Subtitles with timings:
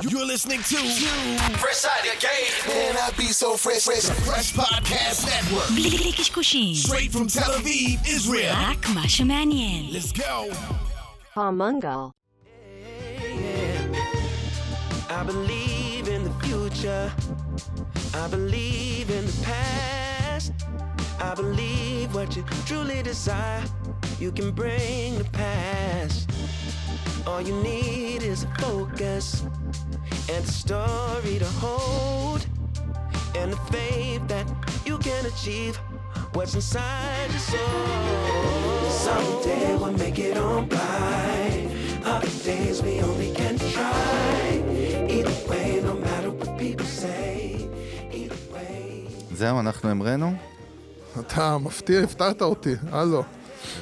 [0.00, 0.77] You're listening to
[1.59, 2.73] Fresh Out of Game.
[2.73, 4.05] Man, I be so fresh, fresh.
[4.25, 5.67] Fresh Podcast Network.
[5.75, 8.55] בלי קשקושים, Straight from Tel Aviv, Israel.
[8.55, 9.91] רק מה שמעניין.
[9.91, 10.49] Let's go.
[11.35, 12.11] Palmungal.
[15.09, 17.11] I believe in the future.
[18.13, 20.53] I believe in the past.
[21.19, 23.63] I believe what you truly desire,
[24.21, 26.29] you can bring the past.
[27.27, 29.43] All you need is a focus
[30.29, 32.45] and a story to hold,
[33.35, 34.45] and the faith that
[34.85, 35.77] you can achieve
[36.33, 38.89] what's inside your soul.
[38.89, 41.67] Someday we'll make it on by.
[42.05, 44.63] Other days we only can try.
[45.09, 47.67] Either way, no matter what people say.
[48.11, 49.07] Either way.
[49.31, 50.33] זהו, אנחנו המראנו?
[51.19, 53.23] אתה מפתיע, הפתעת אותי, הלו.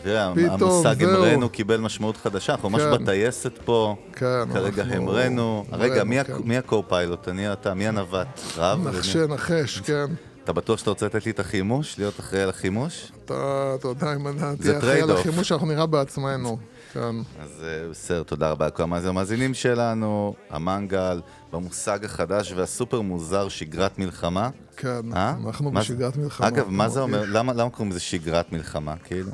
[0.03, 1.09] תראה, המושג זהו.
[1.09, 3.03] המראנו קיבל משמעות חדשה, אנחנו ממש כן.
[3.03, 5.65] בטייסת פה, כן, כרגע אנחנו המראנו.
[5.71, 6.51] רגע, מי ה- כן.
[6.51, 7.27] הקו-פיילוט?
[7.27, 8.27] אני אתה, מי הנווט?
[8.57, 8.87] רב?
[8.87, 10.05] נחש, ומי- נחש, כן.
[10.43, 11.95] אתה בטוח שאתה רוצה לתת לי את החימוש?
[11.99, 13.11] להיות אחראי על החימוש?
[13.25, 13.33] אתה,
[13.79, 14.27] אתה יודע, אם
[14.61, 15.11] תהיה אחראי על.
[15.11, 16.57] החימוש שאנחנו נראה בעצמנו.
[16.93, 17.15] כן.
[17.41, 21.21] אז אה, בסדר, תודה רבה לכל המאזינים שלנו, המנגל,
[21.53, 24.49] במושג החדש והסופר מוזר שגרת מלחמה.
[24.77, 25.33] כן, אה?
[25.47, 26.47] אנחנו בשגרת מלחמה.
[26.47, 27.23] אגב, מה זה אומר?
[27.27, 29.31] למה למה קוראים לזה שגרת מלחמה, כאילו?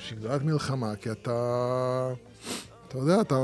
[0.00, 2.12] שגרת מלחמה, כי אתה...
[2.88, 3.36] אתה יודע, אתה,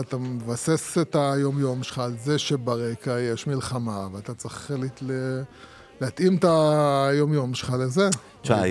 [0.00, 5.42] אתה מבסס את היומיום שלך על זה שברקע יש מלחמה, ואתה צריך לת- ל-
[6.00, 8.08] להתאים את היומיום שלך לזה.
[8.42, 8.62] תשמע,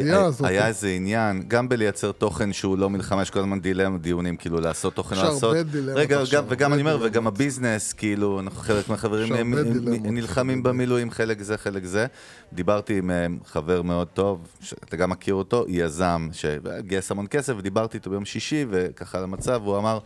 [0.43, 4.59] היה, איזה עניין, גם בלייצר תוכן שהוא לא מלחמה, יש כל הזמן דילמה, דיונים, כאילו
[4.59, 5.43] לעשות תוכן, יש לעשות...
[5.43, 6.97] הרבה דילמות רגע, גם, וגם אני אומר.
[7.01, 9.41] וגם הביזנס, כאילו, אנחנו חלק מהחברים יש
[10.03, 10.63] נלחמים.
[10.63, 12.05] במילואים, חלק זה, חלק זה.
[12.53, 17.97] דיברתי עם אה, חבר מאוד טוב, שאתה גם מכיר אותו, יזם, שגייס המון כסף, ודיברתי
[17.97, 19.99] איתו ביום שישי, וככה על המצב, והוא אמר...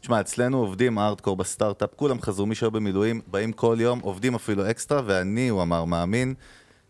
[0.00, 4.70] תשמע, אצלנו עובדים ארדקור בסטארט-אפ, כולם חזרו, מי שהיו במילואים, באים כל יום, עובדים אפילו
[4.70, 6.34] אקסטרה, ואני, הוא אמר, מאמין,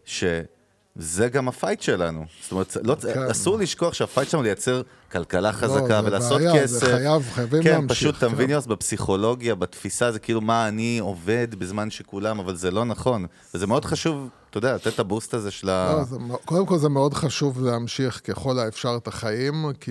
[0.07, 2.25] שזה גם ה fight שלנו.
[2.43, 3.23] זאת אומרת, לא, כן.
[3.31, 6.87] אסור לשכוח שה fight שלנו לייצר כלכלה חזקה זה ולעשות בעיה, זה כסף.
[6.87, 8.33] חייב, חייבים כן, להמשיך, פשוט, אתה כן.
[8.33, 13.27] מבין, יוס, בפסיכולוגיה, בתפיסה, זה כאילו מה אני עובד בזמן שכולם, אבל זה לא נכון.
[13.55, 15.95] וזה מאוד חשוב, אתה יודע, לתת את הבוסט הזה של ה...
[15.97, 19.91] לא, זה, קודם כל זה מאוד חשוב להמשיך ככל האפשר את החיים, כי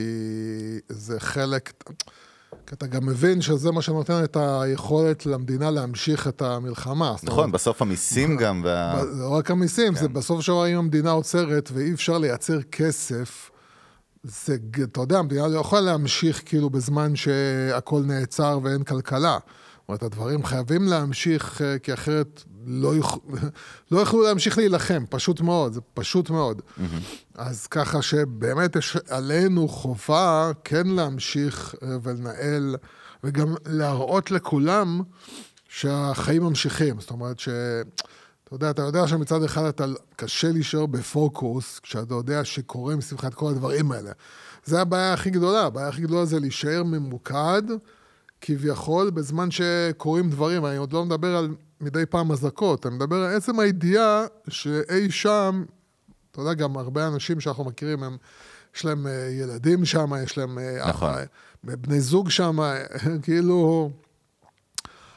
[0.89, 1.73] זה חלק...
[2.67, 7.15] כי אתה גם מבין שזה מה שנותן את היכולת למדינה להמשיך את המלחמה.
[7.23, 9.03] נכון, אומרת, בסוף המיסים גם, וה...
[9.03, 13.51] לא רק המיסים, זה בסוף דבר אם המדינה עוצרת ואי אפשר לייצר כסף,
[14.23, 19.37] זה, אתה יודע, המדינה לא יכולה להמשיך כאילו בזמן שהכל נעצר ואין כלכלה.
[19.41, 23.17] זאת אומרת, הדברים חייבים להמשיך, אה, כי אחרת לא, יוכ...
[23.91, 26.61] לא יוכלו להמשיך להילחם, פשוט מאוד, זה פשוט מאוד.
[27.35, 32.75] אז ככה שבאמת יש עלינו חובה כן להמשיך אה, ולנהל,
[33.23, 35.01] וגם להראות לכולם
[35.69, 36.99] שהחיים ממשיכים.
[36.99, 37.49] זאת אומרת ש...
[38.43, 43.33] אתה יודע, אתה יודע שמצד אחד אתה קשה להישאר בפוקוס, כשאתה יודע שקורה מסביבך את
[43.33, 44.11] כל הדברים האלה.
[44.65, 47.61] זה הבעיה הכי גדולה, הבעיה הכי גדולה זה להישאר ממוקד,
[48.41, 51.49] כביכול, בזמן שקורים דברים, ואני עוד לא מדבר על
[51.81, 55.65] מדי פעם אזעקות, אני מדבר על עצם הידיעה שאי שם,
[56.31, 58.17] אתה יודע, גם הרבה אנשים שאנחנו מכירים, הם,
[58.75, 61.13] יש להם אה, ילדים שם, יש להם אה, נכון.
[61.13, 61.25] אה,
[61.63, 62.57] בני זוג שם,
[63.23, 63.91] כאילו...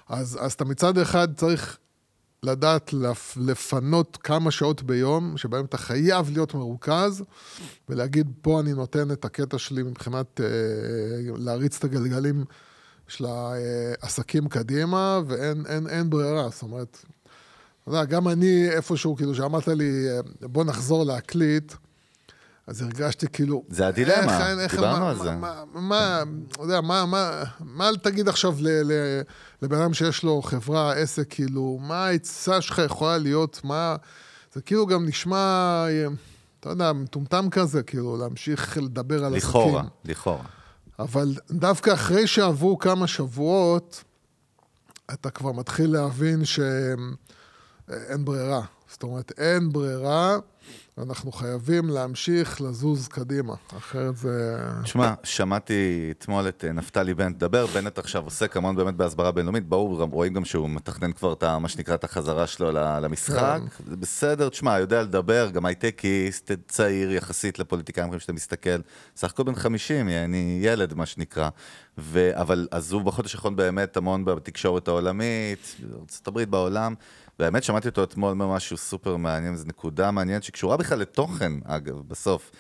[0.09, 1.79] אז, אז אתה מצד אחד צריך
[2.43, 7.23] לדעת לפ, לפנות כמה שעות ביום, שבהם אתה חייב להיות מרוכז,
[7.89, 10.47] ולהגיד, פה אני נותן את הקטע שלי מבחינת אה,
[11.37, 12.45] להריץ את הגלגלים
[13.09, 13.27] של
[14.03, 16.99] העסקים קדימה, ואין אין, אין ברירה, זאת אומרת,
[17.83, 20.07] אתה יודע, גם אני איפשהו, כאילו, שאמרת לי,
[20.41, 21.73] בוא נחזור להקליט,
[22.67, 23.63] אז הרגשתי כאילו...
[23.69, 25.31] זה הדילמה, איך- איך- דיברנו מה- על זה.
[25.37, 29.21] מה, מה, אתה יודע, מה, מה, מה תגיד עכשיו ל, ל,
[29.63, 33.97] לבן אדם שיש לו חברה, עסק, כאילו, מה העצה שלך יכולה להיות, מה...
[34.55, 35.37] זה כאילו גם נשמע,
[35.89, 36.07] אה,
[36.61, 39.51] אתה יודע, מטומטם כזה, כאילו, להמשיך לדבר על עסקים.
[39.51, 40.45] לכאורה, לכאורה.
[40.99, 44.05] אבל דווקא אחרי שעברו כמה שבועות,
[45.13, 48.63] אתה כבר מתחיל להבין שאין ברירה.
[48.91, 50.37] זאת אומרת, אין ברירה,
[51.03, 54.59] אנחנו חייבים להמשיך לזוז קדימה, אחרת זה...
[54.83, 59.69] תשמע, שמעתי אתמול את אה, נפתלי בנט מדבר, בנט עכשיו עוסק המון באמת בהסברה בינלאומית,
[59.69, 64.49] ברור, רואים גם שהוא מתכנן כבר את מה שנקרא את החזרה שלו למשחק, זה בסדר,
[64.49, 68.81] תשמע, יודע לדבר, גם הייטקיסט, צעיר יחסית לפוליטיקאים אחרים שאתה מסתכל,
[69.17, 71.49] סך הכל בן 50, אני ילד מה שנקרא,
[71.99, 72.31] ו...
[72.33, 75.77] אבל אז הוא בחודש האחרון באמת המון בתקשורת העולמית,
[76.27, 76.95] הברית, בעולם,
[77.39, 82.51] באמת שמעתי אותו אתמול משהו סופר מעניין, זו נקודה מעניינת שקשורה בכלל לתוכן, אגב, בסוף.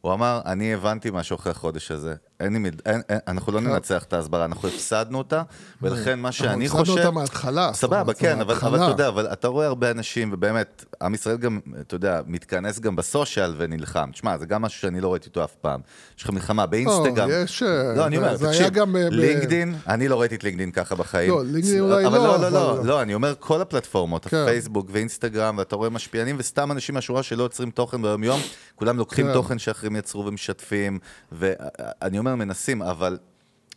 [0.00, 2.14] הוא אמר, אני הבנתי משהו אחרי החודש הזה.
[2.40, 2.56] אין.
[2.86, 5.42] אין, אין, אנחנו לא ננצח את ההסברה, אנחנו הפסדנו אותה,
[5.82, 6.92] ולכן מה שאני אנחנו חושב...
[6.92, 7.72] הפסדנו אותה מההתחלה.
[7.72, 8.68] סבבה, כן, אבל, מההתחלה.
[8.70, 12.78] אבל אתה יודע, אבל אתה רואה הרבה אנשים, ובאמת, עם ישראל גם, אתה יודע, מתכנס
[12.80, 14.10] גם בסושיאל ונלחם.
[14.12, 15.80] תשמע, זה גם משהו שאני לא ראיתי אותו אף פעם.
[16.18, 17.28] יש לך מלחמה באינסטגרם.
[17.30, 20.70] לא, יש, אה, לא, אני אומר, תקשיב, אה, ב- לינקדין, אני לא ראיתי את לינקדין
[20.70, 21.30] ככה בחיים.
[21.30, 24.36] לא, לינקדין אולי אבל לא, לא, לא, לא, אבל- לא, אני אומר, כל הפלטפורמות, כן.
[24.36, 28.40] הפייסבוק ואינסטגרם, ואתה רואה משפיענים, וסתם אנשים מהשורה שלא יוצרים תוכן ביום-יום,
[28.74, 29.32] כולם לוקחים כן.
[29.32, 30.98] תוכן שאחרים יצרו ומשתפים,
[31.32, 33.18] ואני אומר, מנסים, אבל...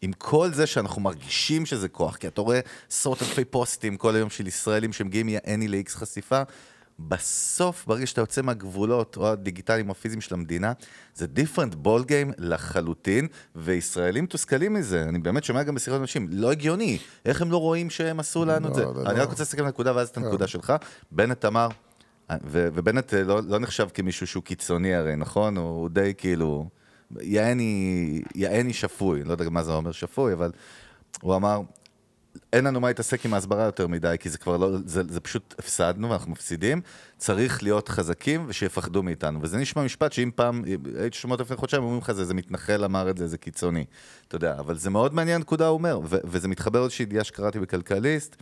[0.01, 2.59] עם כל זה שאנחנו מרגישים שזה כוח, כי אתה רואה
[2.91, 6.41] עשרות אלפי פוסטים כל היום של ישראלים שמגיעים מהני ל-X חשיפה,
[6.99, 10.73] בסוף, ברגע שאתה יוצא מהגבולות, או הדיגיטליים או הפיזיים של המדינה,
[11.15, 15.03] זה different ball game לחלוטין, וישראלים מתוסכלים מזה.
[15.03, 18.67] אני באמת שומע גם בשיחות אנשים, לא הגיוני, איך הם לא רואים שהם עשו לנו
[18.67, 18.83] את זה?
[18.83, 19.23] לא, אני לא.
[19.23, 20.73] רק רוצה לסכם את הנקודה ואז את הנקודה שלך.
[21.11, 21.67] בנט אמר,
[22.51, 25.57] ובנט אה, לא, לא נחשב כמישהו שהוא קיצוני הרי, נכון?
[25.57, 26.69] הוא די כאילו,
[27.21, 30.51] יעני, יעני שפוי, לא יודע מה זה אומר שפוי, אבל
[31.21, 31.61] הוא אמר,
[32.53, 35.55] אין לנו מה להתעסק עם ההסברה יותר מדי, כי זה כבר לא, זה, זה פשוט
[35.59, 36.81] הפסדנו ואנחנו מפסידים,
[37.17, 39.39] צריך להיות חזקים ושיפחדו מאיתנו.
[39.41, 40.63] וזה נשמע משפט שאם פעם,
[40.99, 43.85] הייתי שומע אותו לפני חודשיים, אומרים לך זה, זה מתנחל אמר את זה, זה קיצוני.
[44.27, 47.59] אתה יודע, אבל זה מאוד מעניין נקודה, הוא אומר, ו- וזה מתחבר לאיזושהי ידיעה שקראתי
[47.59, 48.35] בכלכליסט,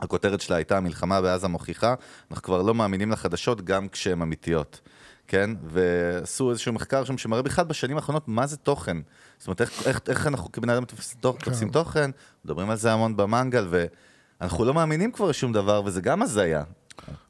[0.00, 1.94] הכותרת שלה הייתה, המלחמה בעזה מוכיחה,
[2.30, 4.80] אנחנו כבר לא מאמינים לחדשות גם כשהן אמיתיות.
[5.28, 5.50] כן?
[5.66, 8.96] ועשו איזשהו מחקר שם שמראה בכלל בשנים האחרונות מה זה תוכן.
[9.38, 10.84] זאת אומרת, איך, איך, איך אנחנו כבני אדם
[11.20, 12.10] תוך- תופסים תוכן,
[12.44, 13.68] מדברים על זה המון במנגל,
[14.40, 16.64] ואנחנו לא מאמינים כבר לשום דבר, וזה גם הזיה.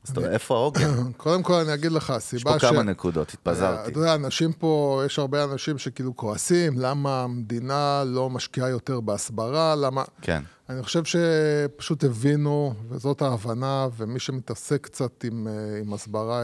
[0.04, 1.12] אז אתה יודע, איפה העוגן?
[1.16, 2.64] קודם כל אני אגיד לך, יש פה הסיבה ש...
[2.64, 3.90] כמה נקודות, התפזרתי.
[3.90, 9.75] אתה יודע, אנשים פה, יש הרבה אנשים שכאילו כועסים, למה המדינה לא משקיעה יותר בהסברה,
[9.75, 10.02] למה...
[10.22, 10.42] כן.
[10.69, 16.42] אני חושב שפשוט הבינו, וזאת ההבנה, ומי שמתעסק קצת עם, אה, עם הסברה,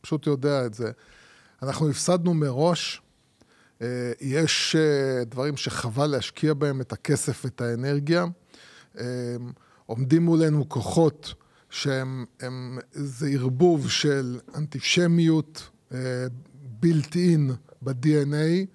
[0.00, 0.90] פשוט יודע את זה.
[1.62, 3.02] אנחנו הפסדנו מראש,
[3.82, 8.24] אה, יש אה, דברים שחבל להשקיע בהם את הכסף ואת האנרגיה.
[8.98, 9.04] אה,
[9.86, 11.34] עומדים מולנו כוחות
[11.70, 15.70] שהם, הם, זה ערבוב של אנטישמיות
[16.80, 17.50] בילט אין
[17.82, 18.66] ב-DNA.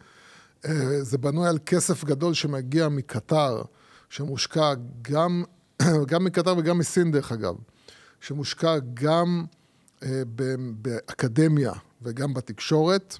[1.01, 3.61] זה בנוי על כסף גדול שמגיע מקטר,
[4.09, 5.43] שמושקע גם,
[6.09, 7.55] גם מקטר וגם מסין דרך אגב,
[8.21, 9.45] שמושקע גם
[10.81, 11.71] באקדמיה
[12.01, 13.17] וגם בתקשורת.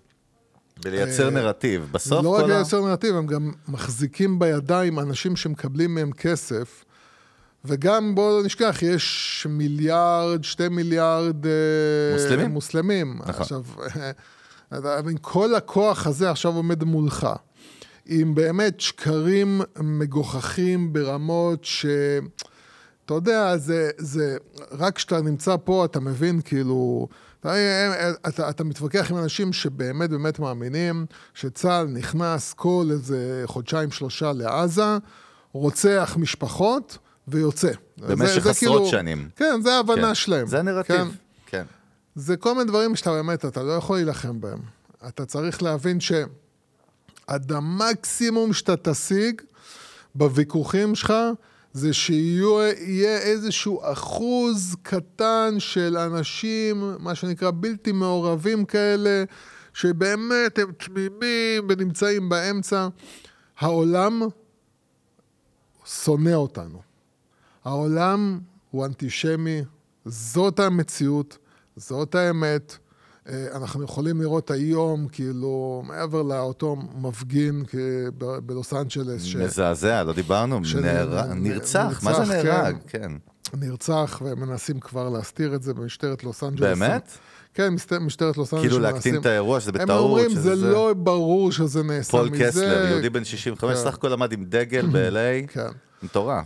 [0.84, 1.90] בלייצר נרטיב.
[1.92, 2.56] בסוף לא רק כל ה...
[2.56, 6.86] לייצר נרטיב, הם גם מחזיקים בידיים אנשים שמקבלים מהם כסף,
[7.66, 11.46] וגם, בואו לא נשכח, יש מיליארד, שתי מיליארד...
[11.46, 11.52] אה,
[12.14, 12.52] מוסלמים.
[12.52, 13.20] מוסלמים.
[13.26, 13.42] נכון.
[13.42, 13.64] עכשיו,
[15.22, 17.28] כל הכוח הזה עכשיו עומד מולך,
[18.06, 21.86] עם באמת שקרים מגוחכים ברמות ש...
[23.06, 24.38] אתה יודע, זה, זה,
[24.72, 27.08] רק כשאתה נמצא פה, אתה מבין, כאילו,
[27.40, 27.54] אתה,
[28.28, 34.98] אתה, אתה מתווכח עם אנשים שבאמת באמת מאמינים שצה"ל נכנס כל איזה חודשיים, שלושה לעזה,
[35.52, 36.98] רוצח משפחות
[37.28, 37.72] ויוצא.
[37.98, 39.30] במשך זה, עשרות שנים.
[39.36, 40.16] כן, זה ההבנה כן.
[40.16, 40.48] שלהם.
[40.48, 40.96] זה הנרטיב.
[40.96, 41.08] כן.
[41.46, 41.64] כן.
[42.16, 44.60] זה כל מיני דברים שאתה באמת, אתה לא יכול להילחם בהם.
[45.08, 49.42] אתה צריך להבין שעד המקסימום שאתה תשיג
[50.16, 51.14] בוויכוחים שלך,
[51.74, 59.24] זה שיהיה איזשהו אחוז קטן של אנשים, מה שנקרא בלתי מעורבים כאלה,
[59.74, 62.88] שבאמת הם תמימים ונמצאים באמצע.
[63.58, 64.22] העולם
[65.86, 66.82] שונא אותנו.
[67.64, 68.40] העולם
[68.72, 69.62] הוא אנטישמי,
[70.06, 71.38] זאת המציאות,
[71.76, 72.78] זאת האמת.
[73.30, 77.64] אה, אנחנו יכולים לראות היום, כאילו, מעבר לאותו מפגין
[78.46, 82.76] בלוס אנג'לס, ש- מזעזע, לא דיברנו, של- נהרג- נ- נרצח, מה זה נרצח, נהרג?
[82.88, 83.12] כן.
[83.54, 86.80] נרצח, ומנסים כבר להסתיר את זה במשטרת לוס אנג'לס.
[86.80, 87.12] באמת?
[87.54, 88.68] כן, משט- משטרת לוס אנג'לס.
[88.70, 89.90] כאילו להקטין את האירוע, שזה בטעות.
[89.90, 92.48] הם אומרים, שזה זה לא ברור שזה נעשה פול מזה.
[92.48, 93.84] קסלר, יהודי בן 65, כן.
[93.84, 95.68] סך הכל עמד עם דגל ב-LA, כן.
[96.04, 96.46] מטורף.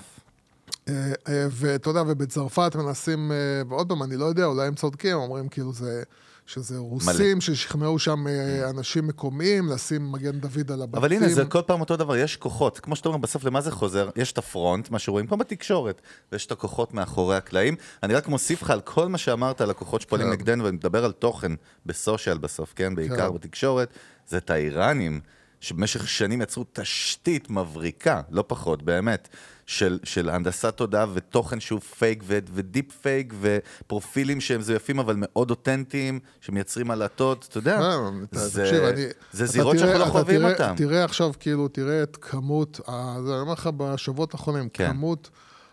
[0.89, 0.93] אה,
[1.27, 3.31] אה, ואתה יודע, ובצרפת מנסים,
[3.69, 6.03] ועוד פעם, אני לא יודע, אולי הם צודקים, אומרים כאילו זה,
[6.47, 10.97] שזה רוסים ששכנעו שם אה, אנשים מקומיים לשים מגן דוד על הבתים.
[10.97, 12.79] אבל הנה, זה כל פעם אותו דבר, יש כוחות.
[12.79, 14.09] כמו שאתה אומר, בסוף למה זה חוזר?
[14.15, 16.01] יש את ה front, מה שרואים כמו בתקשורת,
[16.31, 17.75] ויש את הכוחות מאחורי הקלעים.
[18.03, 20.33] אני רק מוסיף לך על כל מה שאמרת על הכוחות שפועלים כן.
[20.33, 21.51] נגדנו, ואני מדבר על תוכן
[21.85, 22.95] ב social בסוף, כן?
[22.95, 23.33] בעיקר כן.
[23.33, 23.89] בתקשורת,
[24.27, 25.19] זה את האיראנים,
[25.59, 29.27] שבמשך שנים יצרו תשתית מבריקה, לא פחות, באמת,
[29.67, 35.15] של, של הנדסת תודעה ותוכן שהוא פייק ו- ו deep fake ופרופילים שהם מזויפים אבל
[35.17, 37.79] מאוד אותנטיים, שמייצרים עלטות, אתה יודע,
[38.29, 39.05] אתה- זה, תקשיב, אני...
[39.31, 40.73] זה זירות שאנחנו לא חווים תראה- אותן.
[40.77, 44.87] תראה עכשיו, כאילו, תראה את כמות, אני אומר לך בשבועות האחרונים, כן.
[44.91, 45.29] כמות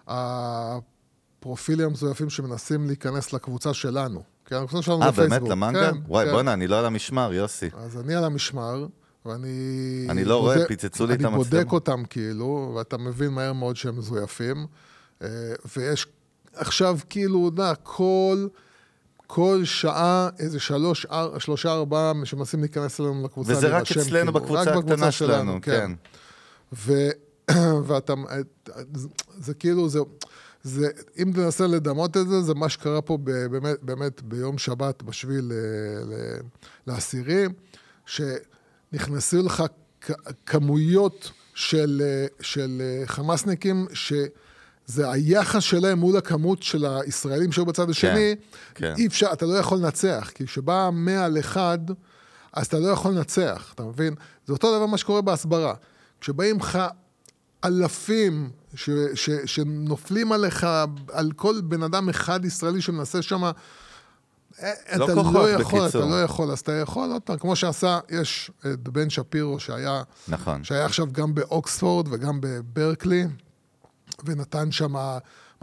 [0.07, 4.23] הפרופילים המזויפים שמנסים להיכנס לקבוצה שלנו.
[4.45, 5.39] כן, הקבוצה שלנו אה, בפייסבוק.
[5.39, 5.51] באמת?
[5.51, 5.91] למנגל?
[5.93, 6.33] כן, וואי, כן.
[6.33, 7.71] בואנה, אני לא על המשמר, יוסי.
[7.77, 8.87] אז אני על המשמר,
[9.27, 10.07] ואני...
[10.09, 11.73] אני לא רואה, פיצצו לי את אני בודק המצלמה.
[11.73, 14.67] אותם כאילו, ואתה מבין מהר מאוד שהם מזויפים.
[15.23, 15.29] אה,
[15.77, 16.07] ויש
[16.55, 18.47] עכשיו כאילו, יודע, כל...
[19.27, 24.33] כל שעה איזה שלוש, אר, שלושה, ארבעה שמנסים להיכנס אלינו לקבוצה, וזה רק אצלנו כאילו,
[24.33, 25.91] בקבוצה רק הקטנה שלנו, כן.
[26.73, 26.93] ו...
[27.87, 28.15] ואתה,
[29.39, 29.99] זה כאילו, זה,
[30.63, 30.89] זה,
[31.23, 36.41] אם תנסה לדמות את זה, זה מה שקרה פה באמת, באמת ביום שבת בשביל ל-
[36.87, 36.91] ל-
[38.95, 39.63] שנכנסו לך
[40.47, 42.03] כמויות של,
[42.41, 48.35] של חמאסניקים, שזה היחס שלהם מול הכמות של הישראלים שהיו בצד השני,
[48.75, 48.95] כן.
[48.97, 51.79] אי אפשר, אתה לא יכול לנצח, כי כשבא 100 על אחד,
[52.53, 54.15] אז אתה לא יכול לנצח, אתה מבין?
[54.47, 55.75] זה אותו דבר מה שקורה בהסברה.
[56.21, 56.79] כשבאים לך
[57.65, 60.67] אלפים ש, ש, שנופלים עליך,
[61.13, 63.43] על כל בן אדם אחד ישראלי שמנסה שם,
[64.97, 66.03] לא אתה כוחות, לא יכול, בקיצור.
[66.03, 70.03] אתה לא יכול, אז אתה יכול עוד פעם, כמו שעשה, יש את בן שפירו שהיה,
[70.29, 70.65] נכון.
[70.65, 73.27] שהיה עכשיו גם באוקספורד וגם בברקלי,
[74.25, 74.95] ונתן שם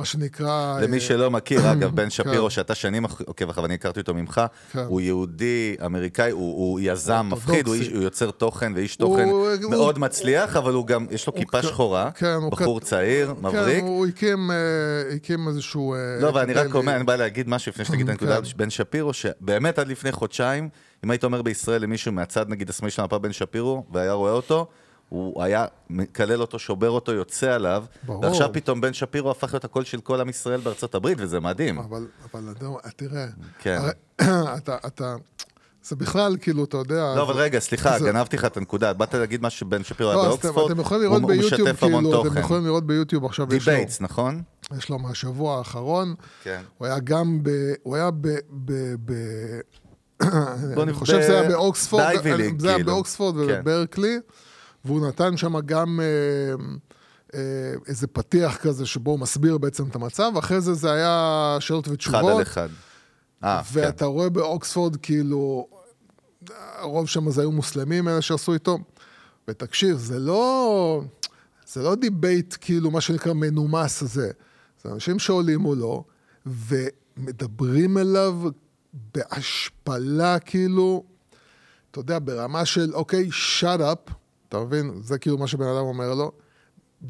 [0.01, 0.79] מה שנקרא...
[0.81, 2.49] למי אה, שלא מכיר, אגב, בן שפירו, כן.
[2.49, 4.41] שאתה שנים עוקב אחריו, אני הכרתי אותו ממך,
[4.71, 4.79] כן.
[4.79, 9.29] הוא יהודי, אמריקאי, הוא יזם מפחיד, הוא יוצר תוכן ואיש תוכן
[9.69, 13.79] מאוד מצליח, אבל הוא גם, יש לו כיפה שחורה, כן, בחור צעיר, מבריק.
[13.79, 14.55] כן, הוא הקים, אה,
[15.15, 15.93] הקים איזשהו...
[15.93, 18.45] אה, לא, אבל אני רק אומר, אני בא להגיד משהו לפני שתגיד את הנקודה כן.
[18.45, 20.69] של בן שפירו, שבאמת עד לפני חודשיים,
[21.05, 24.67] אם היית אומר בישראל למישהו מהצד, נגיד, השמאלי של המפה בן שפירו, והיה רואה אותו,
[25.11, 28.23] הוא היה מקלל אותו, שובר אותו, יוצא עליו, ברור.
[28.25, 31.79] ועכשיו פתאום בן שפירו הפך להיות הקול של כל עם ישראל בארצות הברית, וזה מדהים.
[31.79, 32.53] אבל, אבל
[32.95, 33.27] תראה,
[33.59, 33.77] כן.
[33.81, 33.91] הרי,
[34.57, 35.15] אתה, אתה,
[35.83, 37.13] זה בכלל, כאילו, אתה יודע...
[37.15, 38.93] לא, אבל רגע, סליחה, זה- גנבתי לך את הנקודה.
[38.93, 42.21] באת להגיד מה שבן שפירו היה לא, אתם, באוקספורד, אתם הוא- הוא משתף המון כאילו,
[42.21, 42.39] אתם תוכן.
[42.39, 44.41] יכולים לראות ביוטיוב עכשיו, יש לו, debates, נכון?
[44.77, 46.61] יש לו מהשבוע האחרון, כן.
[46.77, 47.49] הוא היה גם ב...
[47.83, 48.27] הוא היה ב...
[48.51, 49.13] ב, ב
[50.83, 52.03] אני חושב שזה היה באוקספורד,
[52.57, 52.91] זה היה כאילו.
[52.91, 53.61] באוקספורד כן.
[54.85, 56.55] והוא נתן שם גם אה,
[57.33, 61.85] אה, איזה פתיח כזה שבו הוא מסביר בעצם את המצב, ואחרי זה זה היה שאלות
[61.85, 62.35] אחד ותשובות.
[62.35, 62.69] על אחד.
[63.43, 63.79] אה, כן.
[63.79, 65.67] ואתה רואה באוקספורד, כאילו,
[66.77, 68.77] הרוב שם זה היו מוסלמים, אלה שעשו איתו.
[69.47, 71.01] ותקשיב, זה לא,
[71.67, 74.31] זה לא debate, כאילו, מה שנקרא מנומס הזה.
[74.83, 76.03] זה אנשים שעולים מולו,
[76.45, 78.41] ומדברים אליו
[79.15, 81.03] בהשפלה, כאילו,
[81.91, 84.11] אתה יודע, ברמה של, אוקיי, shut up,
[84.51, 85.01] אתה מבין?
[85.03, 86.31] זה כאילו מה שבן אדם אומר לו.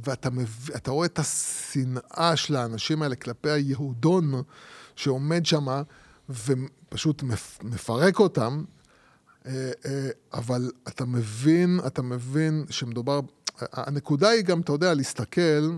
[0.03, 0.69] ואתה מב...
[0.75, 4.31] אתה רואה את השנאה של האנשים האלה כלפי היהודון
[4.95, 5.65] שעומד שם
[6.29, 7.59] ופשוט מפ...
[7.63, 8.63] מפרק אותם,
[9.45, 13.19] אה, אה, אבל אתה מבין, אתה מבין שמדובר...
[13.59, 15.71] הנקודה היא גם, אתה יודע, להסתכל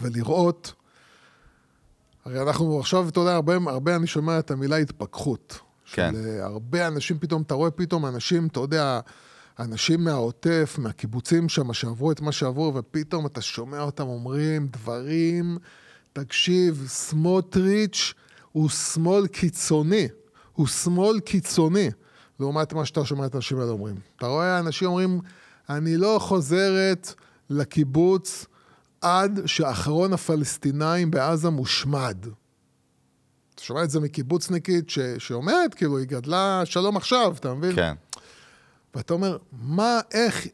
[0.00, 0.72] ולראות,
[2.24, 5.58] הרי אנחנו עכשיו, אתה יודע, הרבה, הרבה אני שומע את המילה התפכחות.
[5.92, 6.12] כן.
[6.12, 9.00] של אה, הרבה אנשים פתאום, אתה רואה פתאום אנשים, אתה יודע,
[9.58, 15.58] אנשים מהעוטף, מהקיבוצים שם, שעברו את מה שעברו, ופתאום אתה שומע אותם אומרים דברים,
[16.12, 18.14] תקשיב, סמוטריץ'
[18.52, 20.08] הוא שמאל קיצוני,
[20.52, 21.90] הוא שמאל קיצוני,
[22.40, 23.96] לעומת מה שאתה שומע את האנשים האלה אומרים.
[24.16, 25.20] אתה רואה אנשים אומרים,
[25.68, 27.14] אני לא חוזרת
[27.50, 28.46] לקיבוץ
[29.00, 32.16] עד שאחרון הפלסטינאים בעזה מושמד.
[33.54, 34.90] אתה שומע את זה מקיבוצניקית.
[35.18, 37.74] שאומרת, כאילו, היא גדלה שלום עכשיו, אתה מבין?
[37.76, 37.94] כן.
[38.94, 40.46] ואתה אומר, מה, איך,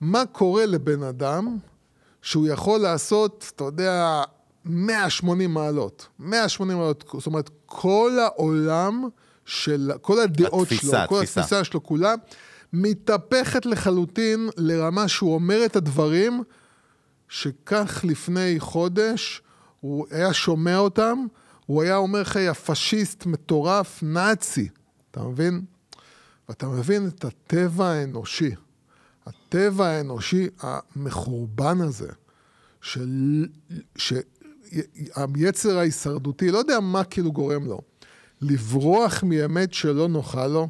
[0.00, 1.58] מה קורה לבן אדם
[2.22, 4.22] שהוא יכול לעשות, אתה יודע,
[4.64, 6.06] 180 מעלות.
[6.18, 9.08] 180 מעלות, זאת אומרת, כל העולם
[9.44, 11.40] של, כל הדעות התפיסה, שלו, כל התפיסה.
[11.40, 12.14] התפיסה שלו כולה,
[12.72, 16.42] מתהפכת לחלוטין לרמה שהוא אומר את הדברים
[17.28, 19.42] שכך לפני חודש
[19.80, 21.26] הוא היה שומע אותם,
[21.66, 24.68] הוא היה אומר לך, יא פשיסט מטורף, נאצי.
[25.10, 25.64] אתה מבין?
[26.48, 28.54] ואתה מבין את הטבע האנושי.
[29.26, 32.08] הטבע האנושי המחורבן הזה,
[32.80, 33.46] של...
[33.96, 37.80] שהיצר ההישרדותי, לא יודע מה כאילו גורם לו,
[38.40, 40.68] לברוח מאמת שלא נוחה לו,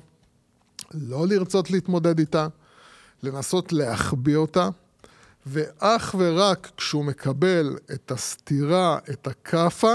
[0.95, 2.47] לא לרצות להתמודד איתה,
[3.23, 4.69] לנסות להחביא אותה,
[5.47, 9.95] ואך ורק כשהוא מקבל את הסתירה, את הכאפה,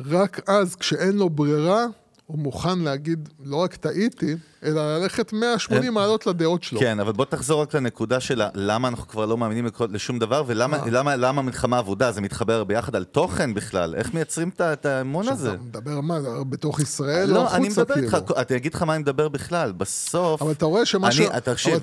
[0.00, 1.86] רק אז, כשאין לו ברירה,
[2.26, 6.80] הוא מוכן להגיד, לא רק טעיתי, אלא ללכת 180 מעלות לדעות שלו.
[6.80, 10.78] כן, אבל בוא תחזור רק לנקודה של למה אנחנו כבר לא מאמינים לשום דבר, ולמה
[10.86, 15.52] למה, למה מלחמה אבודה, זה מתחבר ביחד על תוכן בכלל, איך מייצרים את האמון הזה?
[15.52, 16.18] אתה מדבר מה,
[16.48, 18.16] בתוך ישראל לא, אני מדבר כאילו?
[18.16, 20.42] איתך, אני אגיד לך מה אני מדבר בכלל, בסוף...
[20.42, 20.64] אבל אתה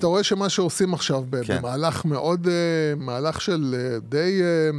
[0.07, 1.57] רואה שמה, שעושים עכשיו, כן.
[1.57, 4.69] במהלך מאוד, אה, מהלך של אה, די אה,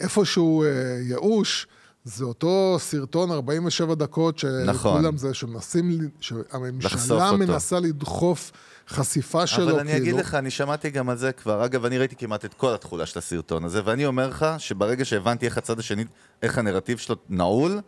[0.00, 0.68] איפשהו אה,
[1.00, 1.66] ייאוש,
[2.04, 4.94] זה אותו סרטון 47 דקות, נכון.
[4.94, 7.38] שכולם זה, שמנסים, שהממשלה אותו.
[7.38, 8.52] מנסה לדחוף
[8.88, 10.18] חשיפה שלו, אבל אני אגיד כאילו.
[10.18, 11.64] לך, אני שמעתי גם על זה כבר.
[11.64, 15.46] אגב, אני ראיתי כמעט את כל התכולה של הסרטון הזה, ואני אומר לך שברגע שהבנתי
[15.46, 16.04] איך הצד השני,
[16.42, 17.80] איך הנרטיב שלו נעול,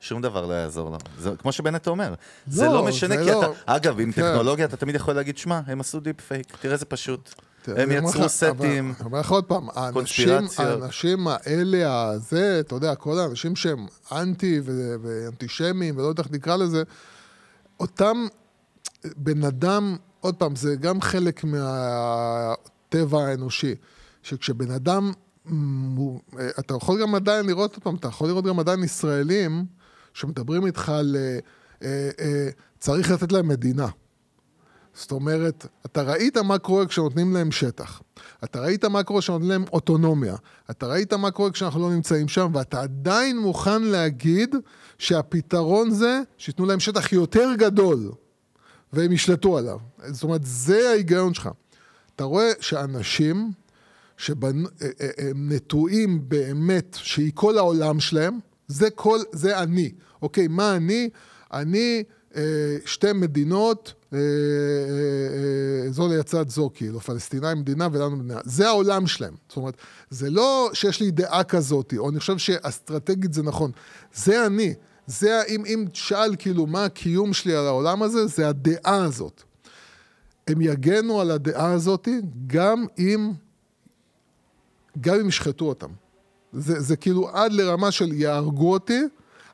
[0.00, 0.98] שום דבר לא יעזור לו.
[1.18, 2.14] זה כמו שבנט אומר.
[2.46, 3.40] זה לא, לא משנה, זה כי לא.
[3.40, 3.52] אתה...
[3.66, 4.22] אגב, עם כן.
[4.22, 7.34] טכנולוגיה אתה תמיד יכול להגיד, שמע, הם עשו deep fake, תראה איזה פשוט.
[7.68, 8.50] הם יצרו סטים.
[8.50, 10.82] אבל- אני אומר לך עוד פעם, האנשים, קונספירציות.
[11.46, 14.60] האלה, הזה, אתה יודע, כל האנשים שהם אנטי
[15.02, 16.82] ואנטישמים, ולא יודע איך נקרא לזה,
[17.80, 18.26] אותם
[19.16, 23.74] בן אדם, עוד פעם, זה גם חלק מהטבע האנושי,
[24.22, 25.12] שכשבן אדם,
[26.58, 29.64] אתה יכול גם עדיין לראות, עוד פעם, אתה יכול לראות גם עדיין ישראלים
[30.14, 31.38] שמדברים איתך על אה,
[31.82, 32.48] אה, אה,
[32.78, 33.86] צריך לתת להם מדינה.
[34.94, 38.02] זאת אומרת, אתה ראית מה קורה כשנותנים להם שטח.
[38.44, 40.36] אתה ראית מה קורה כשנותנים להם אוטונומיה.
[40.70, 44.54] אתה ראית מה קורה כשאנחנו לא נמצאים שם, ואתה עדיין מוכן להגיד
[44.98, 48.10] שהפתרון זה שייתנו להם שטח יותר גדול,
[48.92, 49.78] והם ישלטו עליו.
[50.06, 51.48] זאת אומרת, זה ההיגיון שלך.
[52.16, 53.52] אתה רואה שאנשים
[54.16, 54.64] שהם
[55.34, 59.92] נטועים באמת, שהיא כל העולם שלהם, זה כל, זה אני.
[60.22, 61.08] אוקיי, מה אני?
[61.52, 62.19] אני אה,
[62.84, 64.24] שתי מדינות, אה, אה,
[65.84, 68.40] אה, זו ליצד זו, כאילו, פלסטינאים מדינה ולנו מדינה.
[68.44, 69.34] זה העולם שלהם.
[69.48, 69.76] זאת אומרת,
[70.10, 73.70] זה לא שיש לי דעה כזאת, או אני חושב שאסטרטגית זה נכון.
[74.14, 74.74] זה אני.
[75.06, 79.42] זה, אם, אם תשאל כאילו מה הקיום שלי על העולם הזה, זה הדעה הזאת.
[80.48, 82.08] הם יגנו על הדעה הזאת
[82.46, 83.32] גם אם,
[85.00, 85.90] גם אם ישחטו אותם.
[86.52, 89.00] זה, זה כאילו עד לרמה של יהרגו אותי,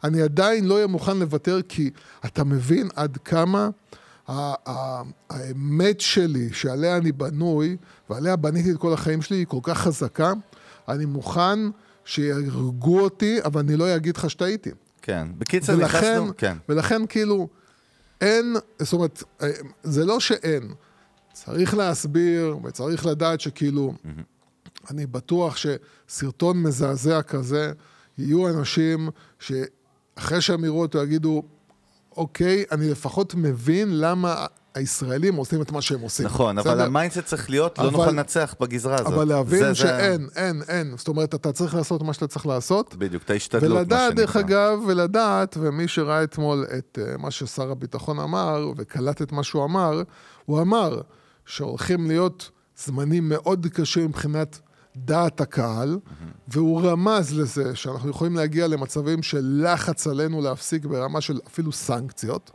[0.05, 1.91] אני עדיין לא אהיה מוכן לוותר, כי
[2.25, 3.69] אתה מבין עד כמה
[4.29, 7.77] האמת שלי, שעליה אני בנוי,
[8.11, 10.33] ועליה בניתי את כל החיים שלי, היא כל כך חזקה,
[10.89, 11.59] אני מוכן
[12.05, 14.71] שיהרגו אותי, אבל אני לא אגיד לך שטעיתי.
[15.03, 15.29] כן.
[15.39, 16.33] בקיצר, נכנסנו...
[16.37, 16.57] כן.
[16.69, 17.49] ולכן כאילו,
[18.21, 19.51] אין, זאת אומרת, אה,
[19.83, 20.63] זה לא שאין.
[21.33, 23.95] צריך להסביר, וצריך לדעת שכאילו,
[24.91, 27.73] אני בטוח שסרטון מזעזע כזה,
[28.19, 29.09] יהיו אנשים
[30.19, 31.43] שאחרי שהם יראו אותו יגידו,
[32.17, 36.27] אוקיי, אני לפחות מבין למה הישראלים עושים את מה שהם עושים.
[36.27, 36.85] נכון, אבל בסדר?
[36.85, 39.07] ה mindset צריך להיות, לא אבל- נוכל לנצח בגזרה הזאת.
[39.07, 40.95] אבל זה- להבין זה- שאין, אין, אין.
[40.97, 42.95] זאת אומרת, אתה צריך לעשות מה שאתה צריך לעשות.
[42.99, 44.41] בדיוק, את ההשתדלות, מה ולדעת, דרך שנקרא.
[44.41, 49.65] אגב, ולדעת, ומי שראה אתמול את uh, מה ששר הביטחון אמר, וקלט את מה שהוא
[49.65, 50.03] אמר,
[50.45, 51.01] הוא אמר
[51.47, 52.51] שהולכים להיות
[52.85, 54.59] זמנים מאוד קשים מבחינת
[54.97, 55.99] דעת הקהל,
[56.49, 62.51] והוא רמז לזה שאנחנו יכולים להגיע למצבים של לחץ עלינו להפסיק ברמה של אפילו סנקציות,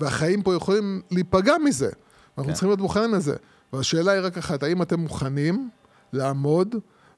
[0.00, 1.90] והחיים פה יכולים להיפגע מזה.
[2.38, 2.52] אנחנו כן.
[2.52, 3.36] צריכים להיות מוכנים לזה.
[3.72, 5.70] והשאלה היא רק אחת, האם אתם מוכנים
[6.12, 6.74] לעמוד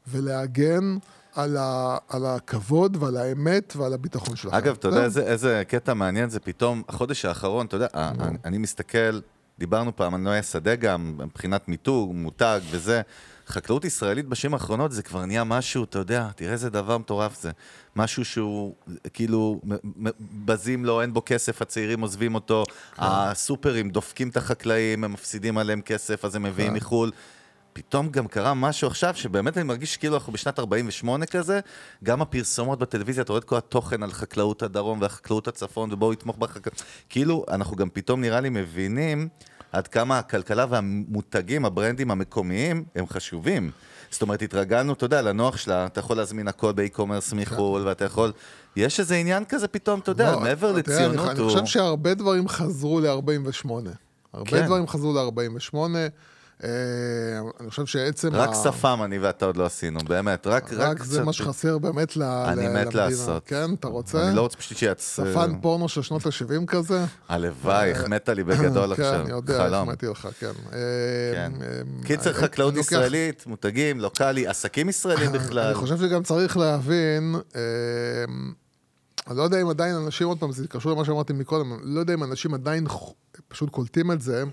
[0.09, 0.97] ולהגן
[1.35, 4.57] על, ה, על הכבוד ועל האמת ועל הביטחון שלכם?
[4.57, 5.23] אגב, אתה יודע זהו.
[5.23, 9.21] איזה, איזה קטע מעניין זה פתאום, החודש האחרון, אתה יודע, אני, אני מסתכל,
[9.59, 13.03] דיברנו פעם על נויה שדה גם, מבחינת מיתוג, מותג וזה.
[13.49, 17.51] חקלאות ישראלית בשנים האחרונות זה כבר נהיה משהו, אתה יודע, תראה איזה דבר מטורף זה.
[17.97, 18.75] משהו שהוא
[19.13, 19.61] כאילו,
[20.45, 22.65] בזים לו, אין בו כסף, הצעירים עוזבים אותו,
[22.99, 27.11] הסופרים דופקים את החקלאים, הם מפסידים עליהם כסף, אז הם מביאים מחו"ל.
[27.73, 31.61] פתאום גם קרה משהו עכשיו, שבאמת אני מרגיש כאילו אנחנו בשנת 48 כזה,
[32.05, 36.37] גם הפרסומות בטלוויזיה, אתה רואה את כל התוכן על חקלאות הדרום והחקלאות הצפון, ובואו יתמוך
[36.37, 36.83] בחקלאות.
[37.09, 39.29] כאילו, אנחנו גם פתאום נראה לי מבינים
[39.77, 43.71] עד כמה הכלכלה והמותגים, הברנדים המקומיים, הם חשובים.
[44.11, 48.33] זאת אומרת, התרגלנו, אתה יודע, לנוח שלה, אתה יכול להזמין הכל באי-קומרס מחו"ל, ואתה יכול...
[48.77, 51.51] יש איזה עניין כזה פתאום, אתה יודע, לא, מעבר אני- לציונות, אני הוא...
[51.51, 53.69] חושב שהרבה דברים חזרו ל-48.
[54.33, 54.67] הרבה כן.
[54.67, 55.77] דברים חזרו ל-48.
[56.65, 56.69] אה,
[57.61, 60.73] אני חושב שעצם רק ה- שפם אני ואתה עוד לא עשינו, באמת, רק...
[60.73, 63.05] רק זה קצת- מה שחסר באמת ל- אני ל- מת למדינה.
[63.09, 63.43] לעשות.
[63.47, 64.29] כן, אתה רוצה?
[64.29, 65.33] אני לא רוצה פשוט שיצא...
[65.33, 67.05] שפן פורנו של שנות ה-70 כזה?
[67.29, 69.21] הלוואי, החמאת לי בגדול כן, עכשיו.
[69.23, 69.67] אני יודע.
[69.67, 70.47] החמאתי לך, כן.
[70.71, 70.73] כן.
[70.73, 75.67] אה, אה, קיצר, חקלאות ישראלית, מותגים, לוקאלי, עסקים ישראלים בכלל.
[75.67, 77.61] אני חושב שגם צריך להבין, אה,
[79.29, 82.01] אני לא יודע אם עדיין אנשים, עוד פעם, זה קשור למה שאמרתי מקודם, אני לא
[82.01, 82.87] יודע אם אנשים עדיין
[83.49, 84.45] פשוט קולטים את זה,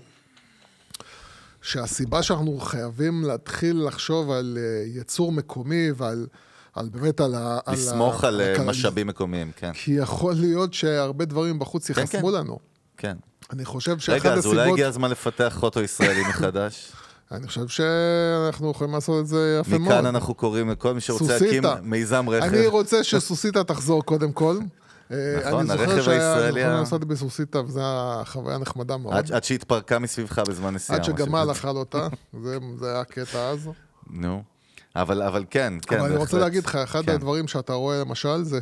[1.64, 6.26] שהסיבה שאנחנו חייבים להתחיל לחשוב על אה, יצור מקומי ועל
[6.74, 7.58] על באמת על ה...
[7.66, 9.72] על לסמוך על אה, הכ- משאבים מקומיים, כן.
[9.74, 12.34] כי יכול להיות שהרבה דברים בחוץ כן, יחסמו כן.
[12.34, 12.58] לנו.
[12.96, 13.16] כן.
[13.52, 14.74] אני חושב שאחת רגע, אז אולי הסיבות...
[14.78, 16.92] הגיע הזמן לפתח אוטו ישראלי מחדש.
[17.32, 19.92] אני חושב שאנחנו יכולים לעשות את זה יפה מאוד.
[19.92, 21.38] מכאן אנחנו קוראים לכל מי שרוצה.
[21.38, 22.44] להקים מיזם רכב.
[22.46, 24.58] אני רוצה שסוסיתא תחזור קודם כל.
[25.12, 28.96] אה, נכון, אני הרכב זוכר שהיה, הישראלי נכון, ה- נסעתי בסוסיתא, וזו הייתה חוויה נחמדה
[28.96, 29.14] מאוד.
[29.32, 30.98] עד שהתפרקה מסביבך בזמן נסיעה.
[30.98, 31.48] עד שגמל.
[31.52, 32.08] אכל אותה,
[32.80, 33.68] זה היה הקטע אז.
[34.10, 34.42] נו.
[34.96, 36.42] אבל אבל כן, כן, אבל אני רוצה בהחלט.
[36.42, 37.12] להגיד לך, אחד כן.
[37.12, 38.58] הדברים שאתה רואה למשל, זה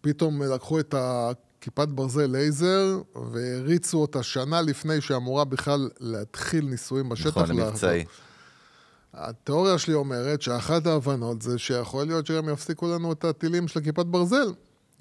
[0.00, 2.98] פתאום לקחו את הכיפת ברזל לייזר
[3.32, 7.28] והריצו אותה שנה לפני שאמורה בכלל להתחיל ניסויים בשטח.
[7.38, 8.04] נכון, למבצעי.
[9.14, 14.06] התיאוריה שלי אומרת שאחת ההבנות זה שיכול להיות שגם יפסיקו לנו את הטילים של הכיפת
[14.06, 14.52] ברזל.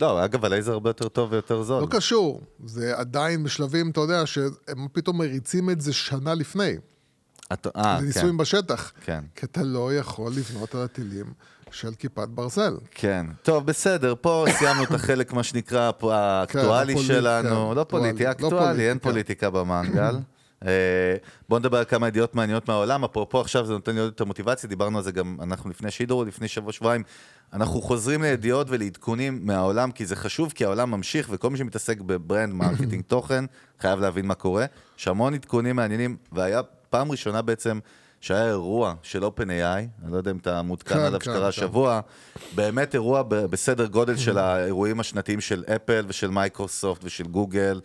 [0.01, 1.81] לא, אגב, הלייזר הרבה יותר טוב ויותר זול.
[1.81, 6.75] לא קשור, זה עדיין בשלבים, אתה יודע, שהם פתאום מריצים את זה שנה לפני.
[7.53, 8.05] את- אה, זה כן.
[8.05, 8.91] ניסויים בשטח.
[9.05, 9.23] כן.
[9.35, 11.25] כי אתה לא יכול לבנות על הטילים
[11.71, 12.77] של כיפת ברזל.
[12.91, 13.25] כן.
[13.43, 17.49] טוב, בסדר, פה סיימנו את החלק, מה שנקרא, פה האקטואלי הפוליט- שלנו.
[17.69, 17.85] כן, לא אקטואלי.
[18.13, 19.09] פוליטי, לא אקטואלי, אין פוליטיקה.
[19.09, 20.15] פוליטיקה במנגל.
[20.65, 21.15] אה,
[21.49, 23.03] בואו נדבר על כמה ידיעות מעניינות מהעולם.
[23.03, 26.25] אפרופו עכשיו זה נותן לי עוד יותר מוטיבציה, דיברנו על זה גם אנחנו לפני שידור,
[26.25, 27.03] לפני שבוע-שבועיים.
[27.53, 32.09] אנחנו חוזרים לידיעות ולעדכונים מהעולם, כי זה חשוב, כי העולם ממשיך, וכל מי שמתעסק ב
[32.09, 33.45] brand, marketing, תוכן,
[33.79, 34.65] חייב להבין מה קורה.
[34.99, 37.79] יש המון עדכונים מעניינים, והיה פעם ראשונה בעצם
[38.21, 41.47] שהיה אירוע של OpenAI, אני לא יודע אם אתה מעודכן כן, עליו כן, שקרה כן.
[41.47, 41.99] השבוע,
[42.55, 47.81] באמת אירוע בסדר גודל של האירועים השנתיים של אפל ושל מייקרוסופט ושל גוגל.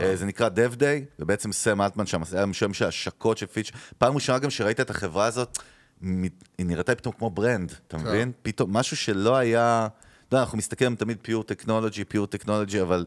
[0.00, 4.14] אה, זה נקרא Dev Day, ובעצם סם אלטמן שם, היה שם שהשקות של פיץ', פעם
[4.14, 5.58] ראשונה גם שראית את החברה הזאת,
[6.02, 6.30] היא
[6.66, 8.32] נראתה פתאום כמו ברנד, אתה מבין?
[8.42, 9.88] פתאום משהו שלא היה,
[10.28, 13.04] אתה יודע, אנחנו מסתכלים תמיד pure טכנולוגי, pure טכנולוגי, אבל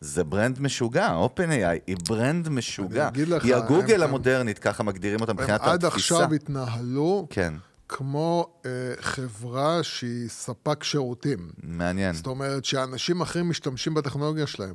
[0.00, 3.08] זה ברנד משוגע, OpenAI היא ברנד משוגע.
[3.26, 6.14] לך, היא הגוגל הם- המודרנית, ככה מגדירים אותה הם מבחינת עד התפיסה.
[6.14, 7.54] עכשיו התנהלו כן,
[7.88, 11.50] כמו אה, חברה שהיא ספק שירותים.
[11.62, 12.14] מעניין.
[12.14, 14.74] זאת אומרת שאנשים אחרים משתמשים בטכנולוגיה שלהם.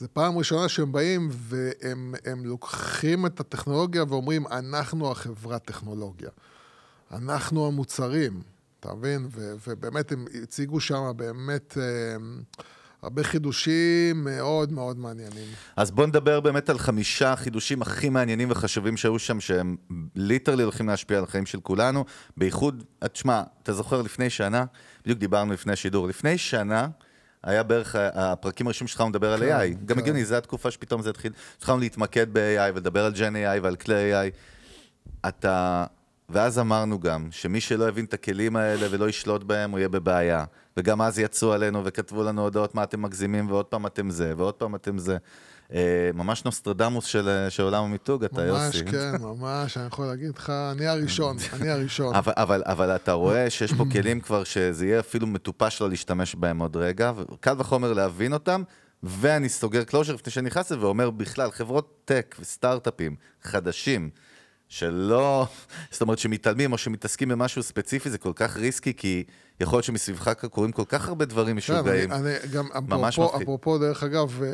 [0.00, 6.30] זו פעם ראשונה שהם באים והם הם לוקחים את הטכנולוגיה ואומרים, אנחנו החברת טכנולוגיה.
[7.12, 8.42] אנחנו המוצרים,
[8.80, 9.28] אתה מבין?
[9.30, 12.16] ו- ובאמת הם הציגו שם באמת אה,
[13.02, 15.48] הרבה חידושים מאוד מאוד מעניינים.
[15.76, 19.76] אז בוא נדבר באמת על חמישה החידושים הכי מעניינים וחשובים שהיו שם, שהם
[20.16, 22.04] ליטרלי הולכים להשפיע על החיים של כולנו.
[22.36, 24.64] בייחוד, אה, תשמע, אתה זוכר לפני שנה,
[25.04, 26.88] בדיוק דיברנו לפני השידור, לפני שנה
[27.44, 29.74] היה בערך הפרקים הראשונים שהתחלנו לדבר על AI.
[29.84, 29.98] גם כן.
[29.98, 34.12] הגיוני, זו התקופה שפתאום זה התחיל, התחלנו להתמקד ב-AI ולדבר על ג'ן AI ועל כלי
[34.12, 34.30] AI.
[35.28, 35.84] אתה...
[36.28, 40.44] ואז אמרנו גם, שמי שלא יבין את הכלים האלה ולא ישלוט בהם, הוא יהיה בבעיה.
[40.76, 44.54] וגם אז יצאו עלינו וכתבו לנו הודעות מה אתם מגזימים, ועוד פעם אתם זה, ועוד
[44.54, 45.16] פעם אתם זה.
[45.74, 48.82] אה, ממש נוסטרדמוס של, אה, של עולם המיתוג, אתה יוסי.
[48.82, 52.14] ממש, כן, ממש, אני יכול להגיד לך, אני הראשון, אני הראשון.
[52.14, 56.34] אבל, אבל, אבל אתה רואה שיש פה כלים כבר שזה יהיה אפילו מטופש לא להשתמש
[56.34, 58.62] בהם עוד רגע, וקל וחומר להבין אותם,
[59.02, 64.10] ואני סוגר closure לפני שאני נכנס לזה, ואומר בכלל, חברות tech וסטארט-אפים חדשים,
[64.68, 65.46] שלא,
[65.92, 69.24] זאת אומרת שמתעלמים או שמתעסקים במשהו ספציפי, זה כל כך ריסקי, כי
[69.60, 72.12] יכול להיות שמסביבך קורים כל כך הרבה דברים כן, משוגעים.
[72.12, 73.42] אני, אני גם, ממש אפרופו.
[73.42, 74.48] אפרופו, דרך אגב, אה,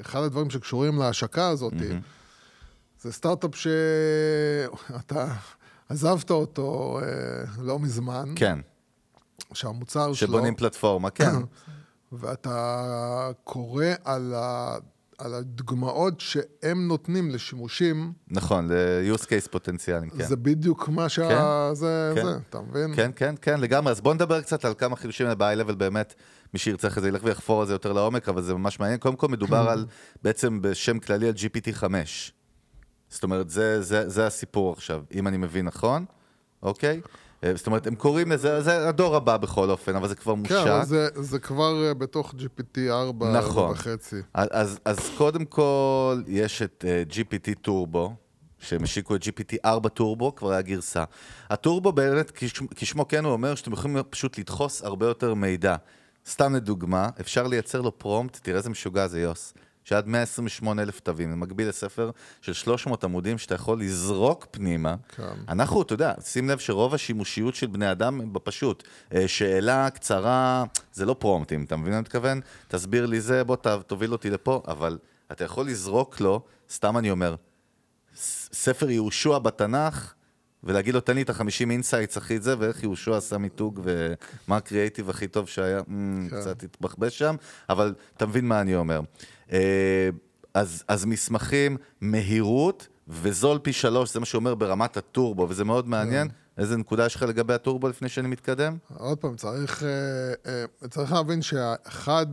[0.00, 1.72] אחד הדברים שקשורים להשקה הזאת,
[3.00, 5.34] זה סטארט-אפ שאתה
[5.88, 8.58] עזבת אותו אה, לא מזמן, כן,
[9.54, 11.34] שהמוצר שלו, שבונים פלטפורמה, כן.
[12.12, 14.76] ואתה קורא על, ה,
[15.18, 20.24] על הדוגמאות שהם נותנים לשימושים, נכון, ל-use case פוטנציאליים, כן.
[20.24, 21.70] זה בדיוק מה שה...
[21.72, 22.24] זה, כן.
[22.24, 22.96] זה, אתה מבין?
[22.96, 23.90] כן, כן, כן, לגמרי.
[23.90, 26.14] אז בוא נדבר קצת על כמה חידושים ב-high-level באמת,
[26.54, 28.98] מי שירצה אחרי זה ילך ויחפור על זה יותר לעומק, אבל זה ממש מעניין.
[28.98, 29.86] קודם כל מדובר על,
[30.22, 31.84] בעצם בשם כללי על GPT-5.
[33.08, 36.04] זאת אומרת, זה, זה, זה הסיפור עכשיו, אם אני מבין נכון,
[36.62, 36.96] אוקיי?
[36.96, 37.23] אה,
[37.54, 40.50] זאת אומרת, הם קוראים לזה, זה הדור הבא בכל אופן, אבל זה כבר מושק.
[40.50, 43.70] כן, אבל זה, זה כבר אה, בתוך GPT 4 נכון.
[43.70, 44.16] וחצי.
[44.34, 48.14] אז, אז קודם כל, יש את uh, GPT טורבו,
[48.58, 51.04] שהם השיקו את GPT 4 טורבו, כבר היה גרסה.
[51.50, 55.76] הטורבו באמת, כשמו, כשמו כן הוא אומר שאתם יכולים פשוט לדחוס הרבה יותר מידע.
[56.28, 59.54] סתם לדוגמה, אפשר לייצר לו פרומפט, תראה איזה משוגע זה יוס,
[59.84, 64.94] שעד 128 אלף תווים, זה מקביל לספר של 300 עמודים שאתה יכול לזרוק פנימה.
[65.16, 65.22] כן.
[65.48, 68.82] אנחנו, אתה יודע, שים לב שרוב השימושיות של בני אדם בפשוט.
[69.14, 72.40] אה, שאלה קצרה, זה לא prompt-ים, אתה מבין מה אני מתכוון?
[72.68, 74.98] תסביר לי זה, בוא תוביל אותי לפה, אבל
[75.32, 77.34] אתה יכול לזרוק לו, סתם אני אומר,
[78.52, 80.14] ספר יהושע בתנ"ך,
[80.64, 85.10] ולהגיד לו, תן לי את החמישים insights הכי זה, ואיך יהושע עשה מיתוג, ומה הקריאייטיב
[85.10, 86.40] הכי טוב שהיה, כן.
[86.40, 87.36] קצת התבחבש שם,
[87.68, 89.00] אבל אתה מבין מה אני אומר.
[89.52, 90.08] אה,
[90.54, 96.28] אז, אז מסמכים, מהירות, וזול פי שלוש, זה מה שאומר ברמת הטורבו, וזה מאוד מעניין.
[96.58, 98.76] איזה נקודה יש לך לגבי הטורבו לפני שאני מתקדם?
[98.98, 99.88] עוד פעם, צריך, אה,
[100.82, 102.26] אה, צריך להבין שאחד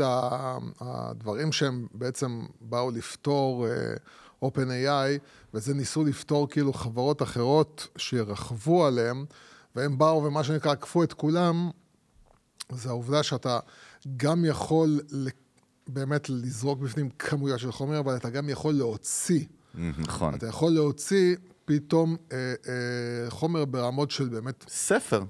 [0.79, 3.67] הדברים שהם בעצם באו לפתור
[4.45, 5.19] OpenAI,
[5.53, 9.25] וזה ניסו לפתור כאילו חברות אחרות שירכבו עליהם,
[9.75, 11.69] והם באו ומה שנקרא עקפו את כולם,
[12.71, 13.59] זה העובדה שאתה
[14.17, 14.99] גם יכול
[15.87, 19.45] באמת לזרוק בפנים כמויות של חומר, אבל אתה גם יכול להוציא.
[19.75, 20.33] נכון.
[20.33, 25.23] אתה יכול להוציא פתאום אה, אה, חומר ברמות של באמת ספר.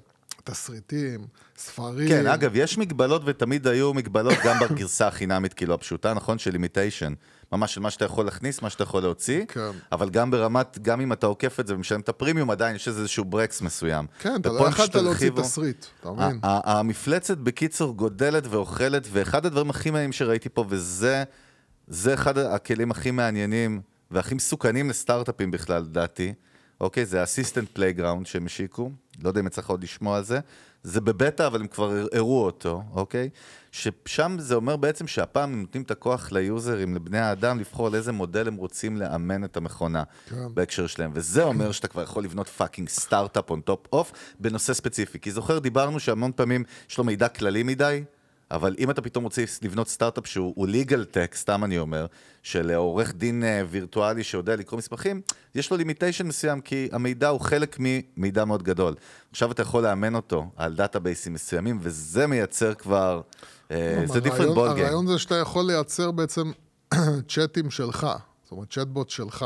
[0.44, 2.08] תסריטים, ספרים.
[2.08, 6.38] כן, אגב, יש מגבלות ותמיד היו מגבלות גם בגרסה החינמית, כאילו, הפשוטה, נכון?
[6.38, 7.14] של לימיטיישן.
[7.52, 9.46] ממש של מה שאתה יכול להכניס, מה שאתה יכול להוציא.
[9.48, 9.72] כן.
[9.92, 13.26] אבל גם ברמת, גם אם אתה עוקף את זה ומשלם את הפרימיום, עדיין יש איזשהו
[13.26, 14.06] ברקס מסוים.
[14.20, 15.30] כן, אתה לא יכולת להוציא.
[15.30, 16.40] תסריט, אתה מבין?
[16.44, 21.24] המפלצת בקיצור גודלת ואוכלת, ואחד הדברים הכי מעניינים שראיתי פה, וזה
[21.88, 26.34] זה אחד הכלים הכי מעניינים והכי מסוכנים לסטארט-אפים בכלל, לדעתי,
[26.82, 27.06] אוקיי?
[27.06, 28.92] זה assistant playground שהם השיקו,
[29.24, 30.40] לא יודע אם יצא לך עוד לשמוע על זה,
[30.84, 33.30] זה בבטא, אבל הם כבר הראו אותו, אוקיי?
[33.72, 38.12] ששם זה אומר בעצם שהפעם הם נותנים את הכוח ליוזרים, לבני האדם, לבחור על איזה
[38.12, 40.36] מודל הם רוצים לאמן את המכונה כן.
[40.54, 41.12] בהקשר שלהם.
[41.14, 45.20] וזה אומר שאתה כבר יכול לבנות fucking סטארט-אפ on top of בנושא ספציפי.
[45.20, 48.04] כי זוכר, דיברנו שהמון פעמים יש לו מידע כללי מדי,
[48.52, 52.06] אבל אם אתה פתאום רוצה לבנות סטארט-אפ שהוא legal tech, סתם אני אומר,
[52.44, 55.22] של עורך דין אה, וירטואלי שיודע לקרוא מסמכים,
[55.56, 58.96] יש לו limitation מסוים, כי המידע הוא חלק ממידע מאוד גדול.
[59.32, 63.22] עכשיו אתה יכול לאמן אותו על דאטאבייסים מסוימים, וזה מייצר כבר...
[63.72, 64.60] אה, זה ball game.
[64.60, 66.52] הרעיון זה שאתה יכול לייצר בעצם
[67.34, 68.08] צ'אטים שלך,
[68.44, 69.46] זאת אומרת צ'אטבוט שלך.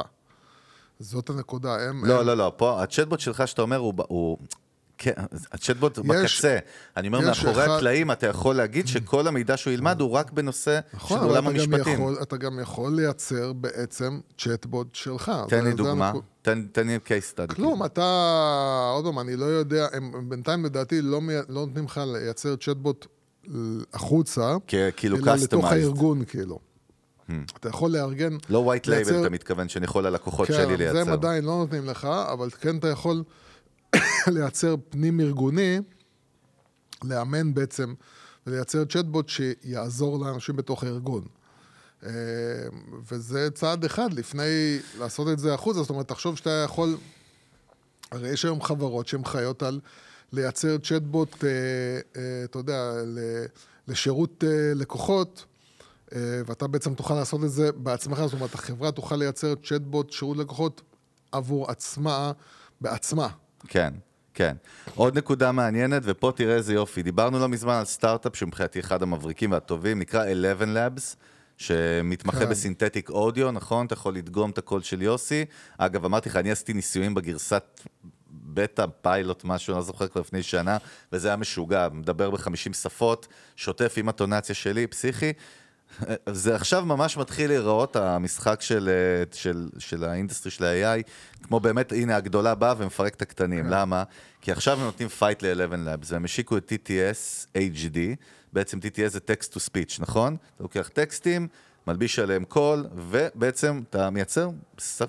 [0.99, 2.05] זאת הנקודה, הם...
[2.05, 3.93] לא, הם- לא, לא, פה הצ'אטבוט שלך שאתה אומר הוא...
[4.07, 4.37] הוא...
[4.97, 5.11] כן,
[5.51, 6.57] הצ'טבוט יש- בקצה.
[6.97, 10.79] אני אומר, מאחורי אחד- הקלעים אתה יכול להגיד שכל המידע שהוא ילמד הוא רק בנושא
[10.91, 11.93] של נכון, עולם אבל אתה גם, המשפטים.
[11.93, 15.31] יכול, אתה גם יכול לייצר בעצם צ'אטבוט שלך.
[15.47, 17.55] תן זה- לי זה דוגמה, הנקוד- תן תן לי case study.
[17.55, 18.03] כלום, אתה,
[18.93, 23.05] עוד פעם, אני לא יודע, הם בינתיים לדעתי לא, מי- לא נותנים לך לייצר צ'אטבוט
[23.47, 24.55] ל- החוצה,
[24.97, 25.65] כאילו אלא לתוך.
[25.65, 26.59] הארגון, כאילו.
[27.59, 28.37] אתה יכול לארגן...
[28.49, 30.99] לא white לייצר- label, אתה מתכוון שאני יכול ללקוחות כן, שלי זה לייצר.
[30.99, 33.23] הם עדיין לא נותנים לך, אבל כן אתה יכול
[34.33, 35.79] לייצר פנים-ארגוני,
[37.03, 37.93] לאמן בעצם,
[38.47, 41.27] ולייצר צ'אטבוט שיעזור לאנשים בתוך הארגון.
[42.05, 42.11] אה,
[43.09, 46.97] וזה צעד אחד לפני לעשות את זה החוצה, זאת אומרת, תחשוב שאתה יכול...
[48.11, 49.79] הרי יש היום חברות שהן חיות על
[50.33, 51.49] לייצר צ'אטבוט, אה,
[52.15, 52.93] אה, אתה יודע,
[53.87, 54.43] לשירות
[54.75, 55.45] לקוחות,
[56.45, 60.81] ואתה בעצם תוכל לעשות את זה בעצמך, זאת אומרת, החברה תוכל לייצר צ'אטבוט שירות לקוחות
[61.31, 62.31] עבור עצמה,
[62.81, 63.27] בעצמה.
[63.67, 63.93] כן,
[64.33, 64.55] כן.
[64.95, 67.03] עוד נקודה מעניינת, ופה תראה איזה יופי.
[67.03, 71.15] דיברנו לא מזמן על סטארט-אפ שמבחינתי אחד המבריקים והטובים, נקרא 11 Labs.
[71.57, 72.49] שמתמחה כן.
[72.49, 73.85] ב synthetic audio, נכון?
[73.85, 75.45] אתה יכול לדגום את הקול של יוסי.
[75.77, 77.81] אגב, אמרתי לך, אני עשיתי ניסויים בגרסת
[78.31, 80.77] בטא, פיילוט, משהו, אני לא זוכר כבר לפני שנה,
[81.11, 85.33] וזה היה משוגע, מדבר ב-50 שפות, שוטף עם האינטונציה שלי, פסיכי.
[86.29, 91.03] זה עכשיו ממש מתחיל להיראות, המשחק של, אה, של, של ה industry של ה- AI,
[91.43, 93.65] כמו באמת, הנה, הגדולה באה ומפרק את הקטנים.
[93.67, 94.03] למה?
[94.41, 97.97] כי עכשיו הם נותנים פייט ל-11 Labs, והם השיקו את TTS HD,
[98.53, 100.37] בעצם TTS זה Text to Speech, נכון?
[100.55, 101.47] אתה לוקח טקסטים,
[101.87, 104.49] מלביש עליהם קול, ובעצם אתה מייצר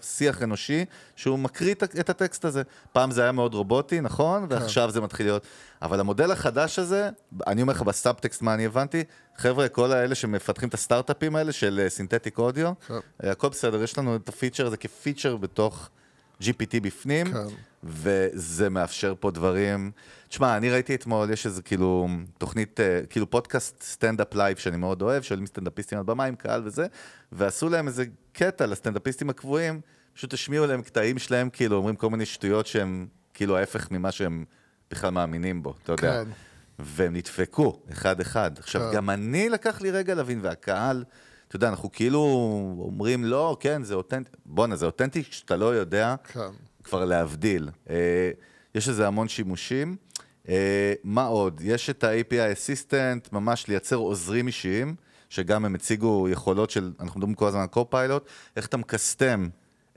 [0.02, 0.84] שיח אנושי
[1.16, 2.62] שהוא מקריא את- הטקסט הזה.
[2.92, 4.46] פעם זה היה מאוד רובוטי, נכון?
[4.50, 5.46] ועכשיו זה מתחיל להיות...
[5.82, 7.10] אבל המודל החדש הזה,
[7.46, 9.04] אני אומר לך בסאבטקסט מה אני הבנתי,
[9.36, 12.94] חבר'ה, כל האלה שמפתחים את הסטארט-אפים האלה של synthetic audio, כן.
[13.20, 15.88] הכל בסדר, יש לנו את הפיצ'ר הזה כפיצ'ר בתוך
[16.42, 17.38] GPT בפנים, כן.
[17.88, 19.90] וזה מאפשר פה דברים.
[20.28, 25.02] תשמע, אני ראיתי אתמול, יש איזה כאילו תוכנית, אה, כאילו פודקאסט סטנדאפ לייב שאני מאוד
[25.02, 26.86] אוהב, שעולים סטנדאפיסטים על במה עם קהל וזה,
[27.32, 29.80] ועשו להם איזה קטע לסטנדאפיסטים הקבועים,
[30.14, 34.44] פשוט השמיעו להם קטעים שלהם, כאילו אומרים כל מיני שטויות שהם כאילו ההפך ממה שהם
[34.90, 36.24] בכלל מאמינים בו, אתה יודע.
[36.24, 36.30] כן.
[36.78, 38.58] והם נדפקו, אחד-אחד.
[38.58, 38.96] עכשיו, כן.
[38.96, 41.04] גם אני לקח לי רגע להבין, והקהל,
[41.48, 42.20] אתה יודע, אנחנו כאילו
[42.78, 46.40] אומרים, לא, כן, זה אותנטי, בואנה, זה אותנטי שאתה לא יודע כן.
[46.86, 47.70] כבר להבדיל.
[47.90, 48.30] אה,
[48.74, 49.96] יש לזה המון שימושים.
[50.48, 51.60] אה, מה עוד?
[51.64, 54.94] יש את ה-API Assistant, ממש לייצר עוזרים אישיים,
[55.28, 59.48] שגם הם הציגו יכולות של, אנחנו מדברים כל הזמן על קו-פיילוט, איך אתה מקסטם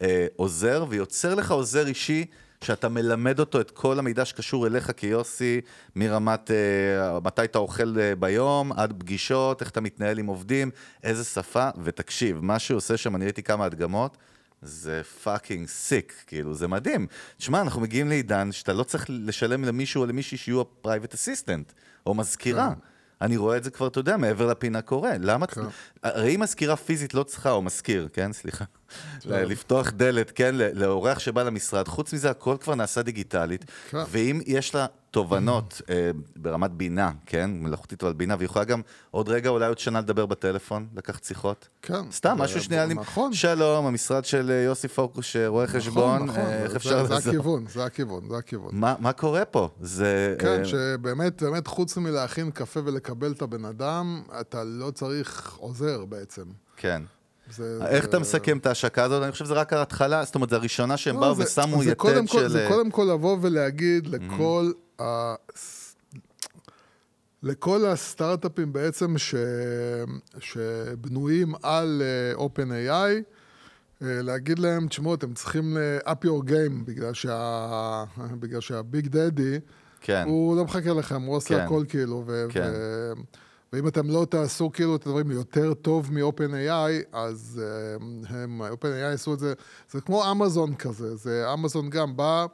[0.02, 2.26] אה, עוזר, ויוצר לך עוזר אישי,
[2.64, 5.62] שאתה מלמד אותו את כל המידע שקשור אליך כיוסי,
[5.96, 10.72] מרמת אה, מתי אתה אוכל אה, ביום, עד פגישות, איך אתה מתנהל עם עובדים,
[11.04, 14.18] איזה שפה, ותקשיב, מה שהוא עושה שם, אני ראיתי כמה הדגמות,
[14.62, 17.08] זה fucking sick, כאילו, זה מדהים.
[17.38, 21.72] תשמע, אנחנו מגיעים לעידן שאתה לא צריך לשלם למישהו או למישהי שיהיו ה private assistant,
[22.06, 22.74] או מזכירה.
[23.22, 25.12] אני רואה את זה כבר, אתה יודע, מעבר לפינה קורה.
[25.20, 25.48] למה?
[25.48, 25.62] כן.
[26.04, 28.34] הרי אם מזכירה פיזית לא צריכה, או מזכיר, כן?
[28.34, 28.66] סליחה.
[29.26, 30.56] לפתוח דלת, כן?
[30.56, 31.88] לאורח שבא למשרד.
[31.88, 33.66] חוץ מזה, הכל כבר נעשה דיגיטלית.
[33.90, 33.98] כן.
[34.10, 37.52] ואם יש לה תובנות אה, ברמת בינה, כן?
[37.54, 41.68] מלאכותית אבל בינה, והיא יכולה גם עוד רגע, אולי עוד שנה לדבר בטלפון, לקחת שיחות.
[41.82, 42.12] כן.
[42.12, 42.84] סתם, זה- משהו שנייה.
[42.84, 43.34] אני- נכון.
[43.34, 47.06] שלום, המשרד של אה, יוסי פוקוש, אה, רואה חשבון, נכון, נכון, אה, איך זה- אפשר
[47.06, 47.30] זה לעזור?
[47.34, 48.70] הכיוון, זה הכיוון, זה הכיוון.
[48.74, 49.70] מה מה קורה פה?
[49.82, 50.36] זה...
[50.40, 56.44] כן, שבאמת, באמת, חוץ מלהכין קפה ולקבל את הבן אדם, אתה לא צריך עוזר בעצם.
[56.78, 57.02] כן.
[57.52, 59.24] זה- איך זה- אתה מסכם את ההשקה הזאת?
[59.24, 61.90] אני חושב שזה רק ההתחלה, זאת אומרת, זה הראשונה שהם לא, באו זה- ושמו זה
[61.90, 62.44] יתד קודם כל- של...
[62.44, 65.34] אה, זה קודם כל לבוא ולהגיד לכל ה...
[67.44, 69.36] לכל הסטארט-אפים בעצם ש...
[70.40, 73.18] שבנויים על אה, OpenAI, אה,
[74.02, 78.04] להגיד להם, תשמעו, אתם צריכים up your game, בגלל שה...
[78.40, 79.60] בגלל שהביג דדי,
[80.02, 80.24] כן.
[80.28, 81.62] הוא לא מחכה לכם, הוא עושה כן.
[81.66, 82.46] הכל כאילו, ו...
[82.50, 82.70] כן.
[82.74, 83.14] ו...
[83.74, 89.34] ואם אתם לא תעשו כאילו את הדברים יותר טוב מ-OpenAI, אז אה, הם, OpenAI עשו
[89.34, 89.54] את זה,
[89.92, 92.46] זה כמו אמזון כזה, זה אמזון גם בא,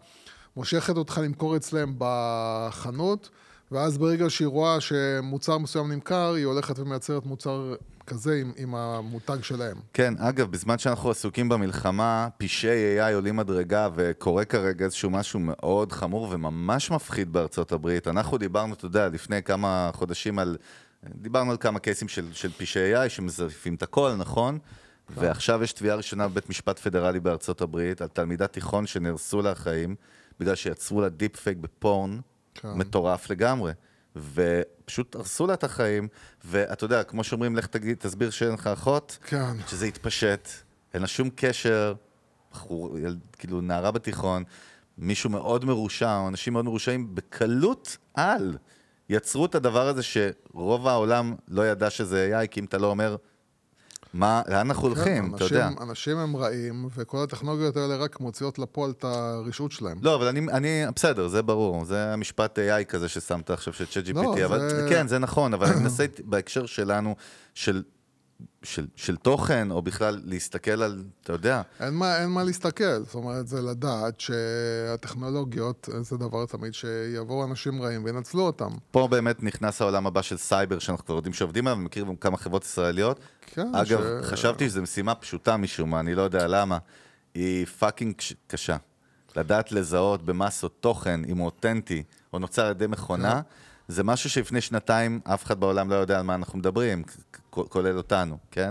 [0.55, 3.29] מושכת אותך למכור אצלם בחנות,
[3.71, 7.75] ואז ברגע שהיא רואה שמוצר מסוים נמכר, היא הולכת ומייצרת מוצר
[8.07, 9.77] כזה עם, עם המותג שלהם.
[9.93, 15.91] כן, אגב, בזמן שאנחנו עסוקים במלחמה, פשעי AI עולים מדרגה, וקורה כרגע איזשהו משהו מאוד
[15.91, 18.07] חמור וממש מפחיד בארצות הברית.
[18.07, 20.57] אנחנו דיברנו, אתה יודע, לפני כמה חודשים על...
[21.15, 24.59] דיברנו על כמה קייסים של, של פשעי AI שמזייפים את הכל, נכון?
[25.09, 29.95] ועכשיו יש תביעה ראשונה בבית משפט פדרלי בארצות הברית על תלמידת תיכון שנהרסו לה החיים
[30.39, 32.19] בגלל שיצרו לה deep fake ב porn
[32.55, 32.73] כן.
[32.73, 33.71] מטורף לגמרי.
[34.15, 36.07] ופשוט הרסו לה את החיים,
[36.45, 39.53] ואתה יודע, כמו שאומרים, לך תגיד, תסביר שאין לך אחות, כן.
[39.67, 40.49] שזה התפשט,
[40.93, 41.93] אין לה שום קשר,
[42.51, 44.43] בחור, יל- כאילו נערה בתיכון,
[44.97, 48.57] מישהו מאוד מרושע, או אנשים מאוד מרושעים, בקלות על
[49.09, 53.15] יצרו את הדבר הזה שרוב העולם לא ידע שזה AI, כי אם אתה לא אומר,
[54.13, 55.55] מה, לאן אנחנו הולכים, אתה יודע.
[55.61, 59.97] כן, אנשים, אנשים הם רעים, וכל הטכנולוגיות האלה רק מוציאות לפועל את הרשעות שלהם.
[60.01, 64.13] לא, אבל אני, אני, בסדר, זה ברור, זה המשפט AI כזה ששמת עכשיו של ChatGPT,
[64.13, 67.15] לא, אבל זה- כן, זה נכון, אבל אני מנסה בהקשר שלנו,
[67.53, 67.83] של,
[68.63, 73.15] של, של תוכן, או בכלל להסתכל על, אתה יודע, אין מה, אין מה להסתכל, זאת
[73.15, 78.69] אומרת, זה לדעת שהטכנולוגיות זה דבר תמיד שיבואו אנשים רעים וינצלו אותם.
[78.91, 82.15] פה באמת נכנס העולם הבא של סייבר, שאנחנו כבר יודעים שעובדים עליו, אני מכיר גם
[82.15, 83.19] כמה חברות ישראליות.
[83.45, 86.77] כן, אגב, ש- חשבתי שזו משימה פשוטה משום מה, אני לא יודע למה.
[87.35, 88.77] היא fucking קש- קשה.
[89.35, 93.41] לדעת לזהות במסות תוכן, אם הוא אותנטי, או נוצר על ידי מכונה,
[93.87, 97.03] זה משהו שלפני שנתיים אף אחד בעולם לא יודע על מה אנחנו מדברים,
[97.69, 98.69] כולל אותנו, כן?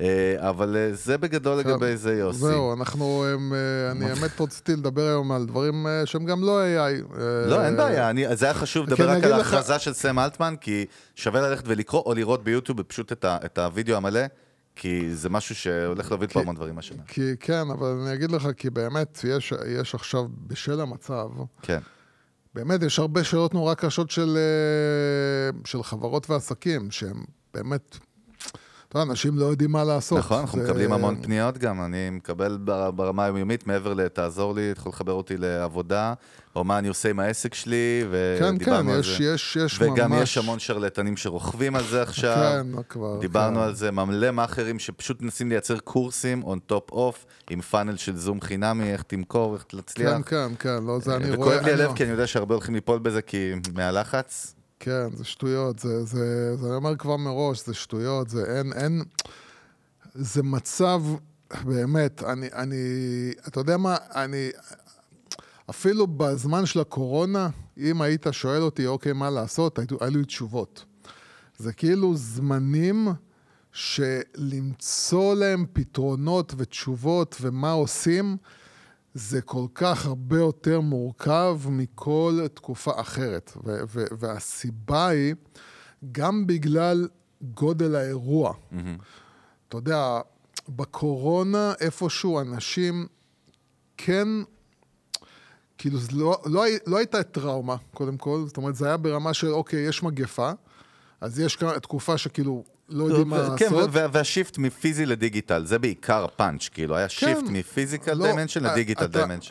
[0.00, 2.38] אה, אבל אה, זה בגדול לגבי זה, יוסי.
[2.38, 7.18] זהו, אנחנו, אה, אני האמת רציתי לדבר היום על דברים שהם גם לא AI.
[7.46, 10.54] לא, אין בעיה, אני, זה היה חשוב כן, לדבר רק על ההכרזה של סם אלטמן,
[10.60, 14.20] כי שווה ללכת ולקרוא, או לראות ביוטיוב פשוט את, הוידאו המלא,
[14.76, 17.02] כי זה משהו שהולך להוביל פה המון דברים השנה.
[17.06, 21.28] כי כן, אבל אני אגיד לך, כי באמת, יש, יש עכשיו, בשל המצב,
[21.62, 21.78] כן.
[22.54, 24.38] באמת, יש הרבה שאלות נורא קשות של,
[25.64, 27.98] של חברות ועסקים, שהם באמת,
[28.96, 30.18] אנשים לא יודעים מה לעשות.
[30.18, 34.70] נכון, אנחנו זה- מקבלים המון פניות גם, אני מקבל בר- ברמה היומיומית, מעבר ל"תעזור לי",
[34.70, 36.14] אתה יכול לחבר אותי לעבודה,
[36.56, 38.04] או מה אני עושה עם העסק שלי,
[38.38, 39.24] כן, כן, ודיברנו על יש, זה.
[39.24, 39.90] יש, יש ממש...
[39.92, 42.36] וגם יש המון שרלטנים שרוכבים על זה עכשיו.
[42.76, 43.18] כן, כבר.
[43.20, 43.62] דיברנו כן.
[43.62, 47.16] על זה, מלא מאכערים שפשוט מנסים לייצר קורסים on top off,
[47.50, 50.10] עם פאנל של זום חינמי, איך תמכור, איך להצליח.
[50.12, 51.48] כן, כן, כן, לא, זה אני רואה...
[51.48, 54.54] וכואב לי הלב, כי אני יודע שהרבה הולכים ליפול בזה, כי מהלחץ.
[54.82, 59.02] כן, זה שטויות, זה, זה, זה אני אומר כבר מראש, זה שטויות, זה אין, אין,
[60.14, 61.02] זה מצב,
[61.64, 62.76] באמת, אני, אני,
[63.48, 64.50] אתה יודע מה, אני,
[65.70, 70.84] אפילו בזמן של הקורונה, אם היית שואל אותי, אוקיי, מה לעשות, היו, לי תשובות.
[71.58, 73.08] זה כאילו זמנים
[73.72, 78.36] שלמצוא להם פתרונות ותשובות ומה עושים,
[79.14, 83.52] זה כל כך הרבה יותר מורכב מכל תקופה אחרת.
[83.64, 85.34] ו- ו- והסיבה היא,
[86.12, 87.08] גם בגלל
[87.42, 88.54] גודל האירוע.
[89.68, 90.20] אתה יודע,
[90.68, 93.06] בקורונה איפשהו אנשים
[93.96, 94.28] כן,
[95.78, 99.88] כאילו לא, לא, לא הייתה טראומה, קודם כל, זאת אומרת, זה היה ברמה של, אוקיי,
[99.88, 100.50] יש מגפה,
[101.20, 103.90] אז יש תקופה שכאילו לא יודעים מה כן, לעשות.
[103.92, 108.24] וה- וה shift מפיזי ל digital, זה בעיקר הפאנץ', כאילו, היה shift מ physical לא,
[108.26, 109.04] dimension אה, ל digital.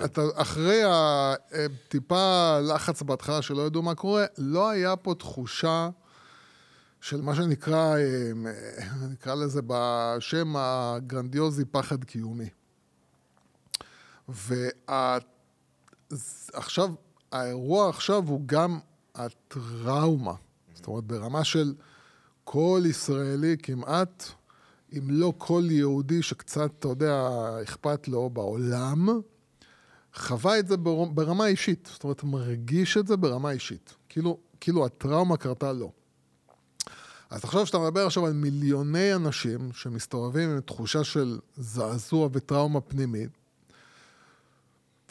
[0.06, 5.89] אתה אחרי הטיפה לחץ בהתחלה שלא ידעו מה קורה, לא היה פה תחושה
[7.02, 12.49] של מה שנקרא, אה, אה, נקרא לזה בשם הגרנדיוזי פחד קיומי.
[16.13, 16.89] ועכשיו,
[17.32, 18.80] האירוע עכשיו הוא גם
[19.15, 20.34] הטראומה.
[20.73, 21.73] זאת אומרת, ברמה של
[22.51, 24.23] כל ישראלי כמעט,
[24.97, 27.29] אם לא כל יהודי שקצת, אתה יודע,
[27.63, 29.09] אכפת לו בעולם,
[30.15, 31.89] חווה את זה בר- ברמה אישית.
[31.93, 33.93] זאת אומרת, מרגיש את זה ברמה אישית.
[34.10, 35.91] כאילו, כאילו הטראומה קרתה לו.
[37.29, 43.29] אז תחשוב שאתה מדבר עכשיו על מיליוני אנשים שמסתובבים עם תחושה של זעזוע וטראומה פנימית,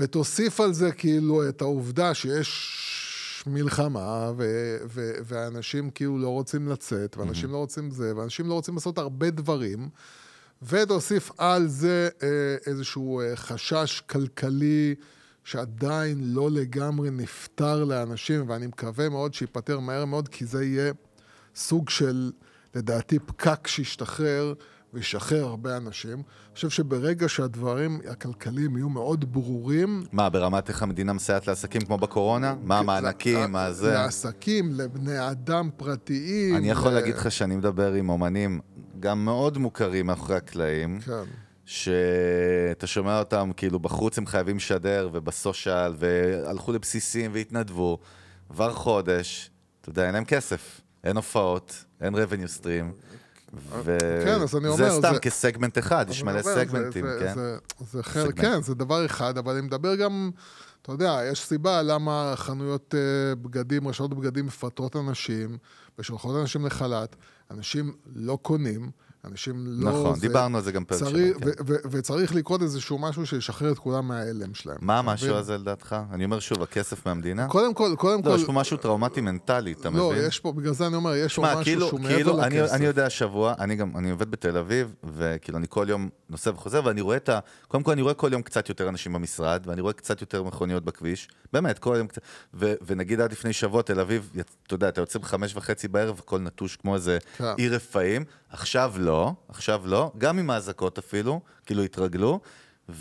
[0.01, 2.84] ותוסיף על זה כאילו את העובדה שיש
[3.49, 8.74] מלחמה, ו- ו- ואנשים כאילו לא רוצים לצאת, ואנשים לא רוצים זה, ואנשים לא רוצים
[8.74, 9.88] לעשות הרבה דברים,
[10.62, 14.94] ותוסיף על זה אה, איזשהו אה, חשש כלכלי
[15.44, 20.92] שעדיין לא לגמרי נפתר לאנשים, ואני מקווה מאוד שייפתר מהר מאוד, כי זה יהיה
[21.55, 22.32] סוג של,
[22.74, 24.55] לדעתי, פקק שישתחרר
[24.95, 26.12] וישחרר הרבה אנשים.
[26.12, 31.99] אני חושב שברגע שהדברים הכלכליים יהיו מאוד ברורים, מה, ברמת איך המדינה מסייעת לעסקים כמו
[31.99, 32.55] בקורונה?
[32.62, 33.93] מה המענקים, מה זה?
[33.93, 36.57] לעסקים, לבני אדם פרטיים.
[36.57, 38.61] אני יכול ל- להגיד לך שאני מדבר עם אומנים
[39.01, 41.12] גם מאוד מוכרים מאחורי הקלעים, כן.
[41.64, 47.99] שאתה שומע אותם כאילו בחוץ הם חייבים לשדר ובסושיאל, והלכו לבסיסים והתנדבו,
[48.51, 53.03] עבר חודש, אתה יודע, אין להם כסף, אין הופעות, אין revenue stream.
[53.55, 53.96] ו...
[54.24, 57.34] כן, אז אני זה אומר, סתם זה- כסגמנט אחד, יש מלא זה- סגמנטים, זה- כן?
[57.34, 57.57] זה,
[57.92, 58.40] זה חלק, סגמנט.
[58.40, 60.30] כן, זה דבר אחד, אבל אני מדבר גם,
[60.82, 63.01] אתה יודע, יש סיבה למה חנויות אה,
[63.34, 65.59] בגדים, רשתות בגדים מפטרות אנשים
[65.99, 67.16] ושולחות אנשים לחל"ת,
[67.51, 68.90] אנשים לא קונים,
[69.25, 69.91] אנשים לא...
[69.91, 71.49] נכון, זה- דיברנו על זה גם פרק שלנו, כן.
[71.49, 74.77] ו- ו- וצריך לקרות איזשהו משהו שישחרר את כולם מההלם שלהם.
[74.81, 75.35] מה המשהו?
[75.35, 75.97] הזה לדעתך?
[76.12, 77.49] אני אומר שוב, הכסף מהמדינה?
[77.49, 78.37] קודם כל, קודם לא, כל...
[78.37, 80.25] יש פה משהו טראומטי מנטלי, אתה לא, מבין?
[80.27, 82.75] יש פה, בגלל זה אני אומר, יש פה משהו כאילו, שהוא מעבר כאילו, אני, לכסף.
[82.75, 86.81] אני יודע שבוע, אני גם, אני עובד בתל אביב, וכאילו אני כל יום נוסע וחוזר,
[86.85, 87.39] ואני רואה את ה...
[87.69, 90.85] קודם כל אני רואה כל יום קצת יותר אנשים במשרד, ואני רואה קצת יותר מכוניות
[90.85, 92.23] בכביש, באמת, כל יום קצת,
[92.55, 94.31] ו, ונגיד עד לפני שבוע תל אביב,
[94.66, 97.45] אתה יודע, אתה יוצא בחמש וחצי בערב, הכל נטוש כמו איזה כן.
[97.57, 102.40] עיר רפאים, עכשיו לא, עכשיו לא, גם עם האזעקות אפילו, כאילו התרגלו,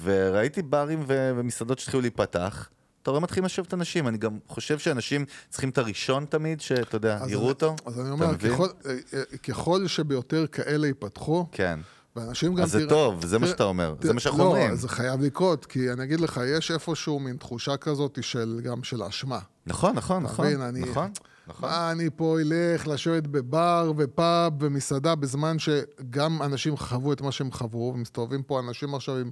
[0.04, 2.70] וראיתי ברים ו- ומסעדות שהתחילו להיפתח.
[3.04, 7.20] אתה רואה מתחילים לשבת אנשים, אני גם חושב שאנשים צריכים את הראשון תמיד, שאתה יודע,
[7.28, 7.76] יראו אותו.
[7.86, 8.38] אז אני אתה אומר?
[8.38, 11.80] ככל, אה, אה, ככל שביותר כאלה ייפתחו, כן.
[12.16, 12.64] ואנשים גם...
[12.64, 14.76] אז זה תראה- טוב, זה מה תראה- שאתה אומר, זה תראה- מה שאנחנו לא, אומרים.
[14.76, 19.04] זה חייב לקרות, כי אני אגיד לך, יש איפשהו מין תחושה כזאת של, גם של
[19.04, 19.40] אשמה.
[19.68, 21.12] נכון, נכון, אתה נכון, מבין, אני- נכון,
[21.48, 21.70] נכון.
[21.70, 27.52] מה אני פה אלך לשבת בבר ופאב ומסעדה בזמן שגם אנשים חוו את מה שהם
[27.52, 29.32] חוו, ומסתובבים פה אנשים עכשיו עם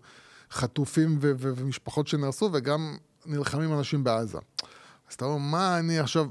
[0.52, 4.38] חטופים ו- ו- ומשפחות שנהרסו, וגם נלחמים אנשים בעזה.
[5.10, 6.26] אז אתה אומר, מה אני עכשיו...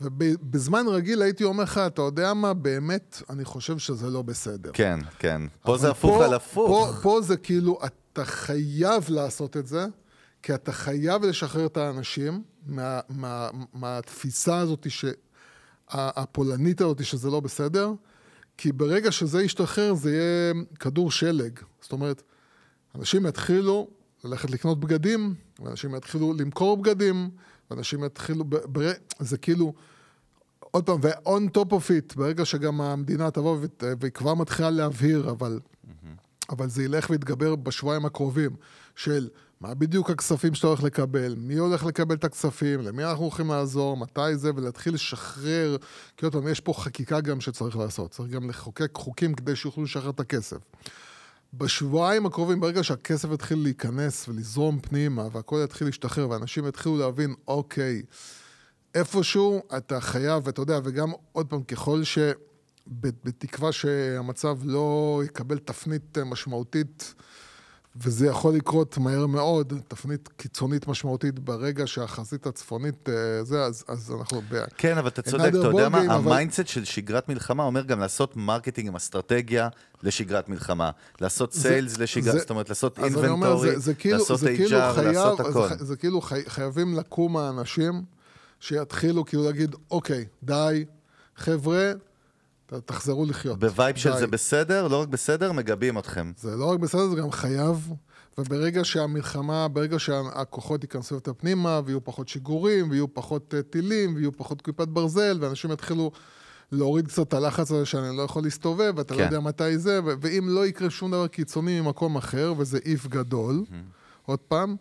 [0.00, 4.70] ובזמן רגיל הייתי אומר לך, אתה יודע מה, באמת, אני חושב שזה לא בסדר.
[4.74, 5.42] כן, כן.
[5.62, 6.94] פה זה הפוך על הפוך.
[6.94, 9.86] פה, פה זה כאילו, אתה חייב לעשות את זה,
[10.42, 15.04] כי אתה חייב לשחרר את האנשים מה, מה, מהתפיסה הזאת, ש,
[15.88, 17.92] הפולנית הזאת, שזה לא בסדר,
[18.58, 21.60] כי ברגע שזה ישתחרר, זה יהיה כדור שלג.
[21.80, 22.22] זאת אומרת,
[22.94, 23.88] אנשים יתחילו
[24.24, 27.30] ללכת לקנות בגדים, ואנשים יתחילו למכור בגדים,
[27.70, 29.74] ואנשים יתחילו, ב, ב, זה כאילו,
[30.60, 33.58] עוד פעם, ו-on top of it, ברגע שגם המדינה תבוא
[34.00, 35.60] והיא כבר מתחילה להבהיר, אבל,
[36.50, 38.50] אבל זה ילך ויתגבר בשבועיים הקרובים,
[38.96, 39.28] של
[39.64, 43.96] מה בדיוק הכספים שאתה הולך לקבל, מי הולך לקבל את הכספים, למי אנחנו הולכים לעזור,
[43.96, 45.76] מתי זה, ולהתחיל לשחרר,
[46.16, 49.84] כי עוד פעם, יש פה חקיקה גם שצריך לעשות, צריך גם לחוקק חוקים כדי שיוכלו
[49.84, 50.56] לשחרר את הכסף.
[51.54, 58.02] בשבועיים הקרובים, ברגע שהכסף יתחיל להיכנס ולזרום פנימה, והכל יתחיל להשתחרר, ואנשים יתחילו להבין, אוקיי,
[58.94, 62.18] איפשהו אתה חייב, ואתה יודע, וגם עוד פעם, ככל ש...
[63.24, 67.14] בתקווה שהמצב לא יקבל תפנית משמעותית,
[67.96, 73.14] וזה יכול לקרות מהר מאוד, תפנית קיצונית משמעותית ברגע שהחזית הצפונית, אה,
[73.44, 74.40] זה, אז, אז אנחנו...
[74.50, 76.00] ב- כן, אבל אתה צודק, אתה יודע מה?
[76.00, 79.68] אבל- ה mindset של שגרת מלחמה אומר גם לעשות marketing עם אסטרטגיה
[80.02, 80.90] לשגרת מלחמה.
[81.20, 85.00] לעשות sales לשגרת, זה- זאת אומרת, לעשות inventory, זה, זה כאילו, לעשות זה כאילו HR,
[85.00, 85.68] לעשות זה, הכל.
[85.68, 88.02] ח- זה כאילו, חייבים לקום האנשים
[88.60, 90.84] שיתחילו כאילו להגיד, אוקיי, די,
[91.36, 91.92] חבר'ה,
[92.80, 93.58] תחזרו לחיות.
[93.58, 96.32] ב vibe של די." זה בסדר, לא רק בסדר, מגבים אתכם.
[96.36, 97.92] זה לא רק בסדר, זה גם חייב.
[98.38, 104.32] וברגע שהמלחמה, ברגע שהכוחות ייכנסו יותר פנימה, ויהיו פחות שיגורים, ויהיו פחות אה, טילים, ויהיו
[104.32, 106.10] פחות כיפת ברזל, ואנשים יתחילו
[106.72, 109.24] להוריד קצת את הלחץ הזה שאני לא יכול להסתובב, ואתה לא כן.
[109.24, 113.64] יודע מתי זה, ו- ואם לא יקרה שום דבר קיצוני ממקום אחר, וזה איף גדול,
[114.26, 114.76] עוד פעם,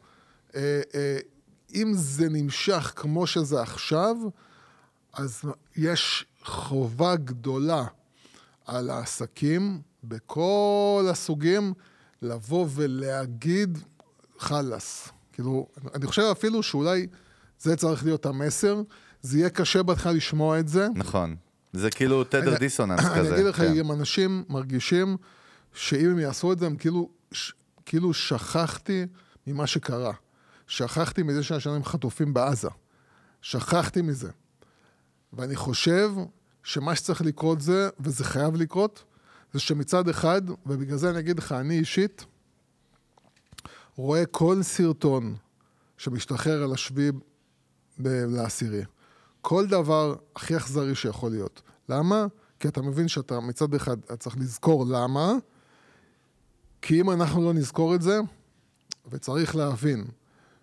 [0.55, 1.17] אה, אה,
[1.75, 4.15] אם זה נמשך כמו שזה עכשיו,
[5.13, 5.41] אז
[5.75, 7.85] יש חובה גדולה
[8.65, 11.73] על העסקים בכל הסוגים
[12.21, 13.77] לבוא ולהגיד
[14.39, 15.09] חלאס.
[15.33, 17.07] כאילו, אני חושב אפילו שאולי
[17.59, 18.81] זה צריך להיות המסר.
[19.21, 20.87] זה יהיה קשה בהתחלה לשמוע את זה.
[20.95, 21.35] נכון.
[21.73, 23.19] זה כאילו תדר דיסוננס כזה.
[23.19, 23.73] אני אגיד לך, כן.
[23.73, 25.17] אם אנשים מרגישים
[25.73, 27.53] שאם הם יעשו את זה, הם כאילו, ש,
[27.85, 29.05] כאילו שכחתי
[29.47, 30.13] ממה שקרה.
[30.67, 32.69] שכחתי מזה שאנשים חטופים בעזה.
[33.41, 34.29] שכחתי מזה.
[35.34, 36.11] ואני חושב
[36.63, 39.03] שמה שצריך לקרות זה, וזה חייב לקרות,
[39.53, 42.25] זה שמצד אחד, ובגלל זה אני אגיד לך, אני אישית,
[43.95, 45.36] רואה כל סרטון
[45.97, 47.11] שמשתחרר על השביעי
[48.05, 48.84] לעשירי.
[49.41, 51.61] כל דבר הכי אכזרי שיכול להיות.
[51.89, 52.25] למה?
[52.59, 55.34] כי אתה מבין שאתה מצד אחד, אתה צריך לזכור למה,
[56.81, 58.19] כי אם אנחנו לא נזכור את זה,
[59.07, 60.05] וצריך להבין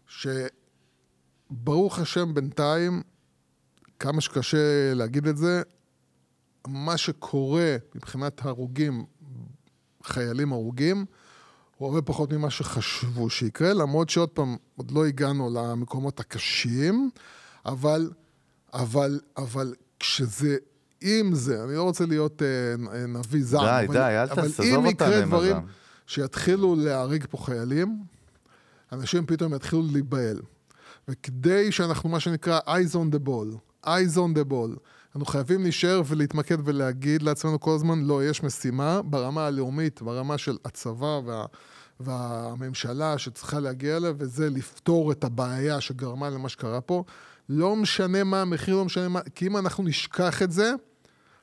[0.06, 3.02] שברוך השם בינתיים,
[4.00, 5.62] כמה שקשה להגיד את זה,
[6.66, 9.04] מה שקורה מבחינת הרוגים,
[10.04, 11.04] חיילים הרוגים,
[11.76, 17.10] הוא הרבה פחות ממה שחשבו שיקרה, למרות שעוד פעם, עוד לא הגענו למקומות הקשים,
[17.66, 18.10] אבל,
[18.74, 20.56] אבל, אבל כשזה,
[21.02, 24.86] אם זה, אני לא רוצה להיות אה, נביא זעם, די, אבל, די, אל אבל אם
[24.86, 25.66] יקרה דברים הזעם.
[26.06, 28.02] שיתחילו לההריג פה חיילים,
[28.92, 30.40] אנשים פתאום יתחילו להיבהל.
[31.08, 34.78] וכדי שאנחנו, מה שנקרא, eyes on the ball, eyes on the ball,
[35.14, 40.56] אנחנו חייבים להישאר ולהתמקד ולהגיד לעצמנו כל הזמן, לא, יש משימה ברמה הלאומית, ברמה של
[40.64, 41.46] הצבא וה,
[42.00, 47.04] והממשלה שצריכה להגיע אליה, וזה לפתור את הבעיה שגרמה למה שקרה פה.
[47.48, 50.72] לא משנה מה המחיר, לא משנה מה, כי אם אנחנו נשכח את זה,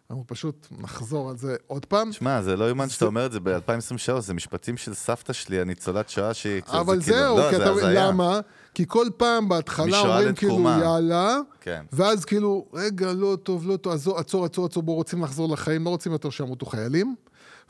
[0.09, 2.11] אנחנו פשוט נחזור על זה עוד פעם.
[2.11, 6.09] שמע, זה לא יאומן שאתה אומר את זה ב-2023, זה משפטים של סבתא שלי, הניצולת
[6.09, 6.61] שואה שהיא...
[6.67, 7.71] אבל כאילו- זהו, לא, כי אתה.
[7.93, 8.39] למה?
[8.73, 10.69] כי כל פעם בהתחלה אומרים כאילו.
[10.81, 11.85] יאללה, כן.
[11.91, 15.85] ואז כאילו, רגע, לא טוב, לא טוב, עצור, עצור, עצור, עצור, בואו רוצים לחזור לחיים,
[15.85, 17.15] לא רוצים יותר שימותו חיילים,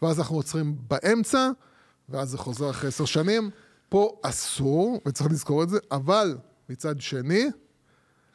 [0.02, 1.50] ואז אנחנו עוצרים באמצע,
[2.10, 3.50] ואז זה חוזר אחרי עשר שנים.
[3.90, 6.38] פה אסור, וצריך לזכור את זה, אבל
[6.70, 7.46] מצד שני,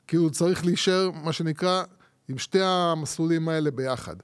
[0.06, 1.82] כאילו צריך להישאר, מה שנקרא,
[2.32, 4.16] עם שתי המסלולים האלה ביחד.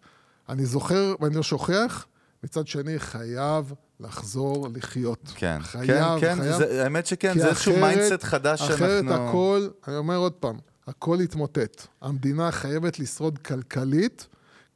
[0.49, 2.07] אני זוכר ואני לא שוכח,
[2.45, 5.33] מצד שני חייב לחזור לחיות.
[5.35, 6.59] כן, חייב, כן, כן, חייב.
[6.59, 8.75] זה- האמת שכן, זה איזשהו אחרת- mindset חדש שאנחנו...
[8.77, 11.87] אחרת הכל, אני אומר עוד פעם, הכל יתמוטט.
[12.03, 14.27] המדינה חייבת לשרוד כלכלית,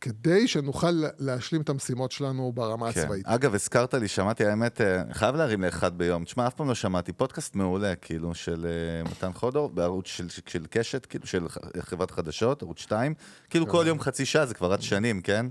[0.06, 3.00] כדי שנוכל לה- להשלים את המשימות שלנו ברמה כן.
[3.00, 3.26] הצבאית.
[3.26, 6.24] אגב, הזכרת לי, שמעתי, האמת, אה, חייב להרים לאחד ביום.
[6.24, 10.66] תשמע, אף פעם לא שמעתי, פודקאסט מעולה, כאילו, של אה, מתן חודור, בערוץ של, של
[10.70, 11.46] קשת, כאילו, של
[11.80, 13.14] חברת חדשות, ערוץ 2.
[13.50, 15.46] כאילו, כל יום חצי שעה, זה כבר עד שנים, כן?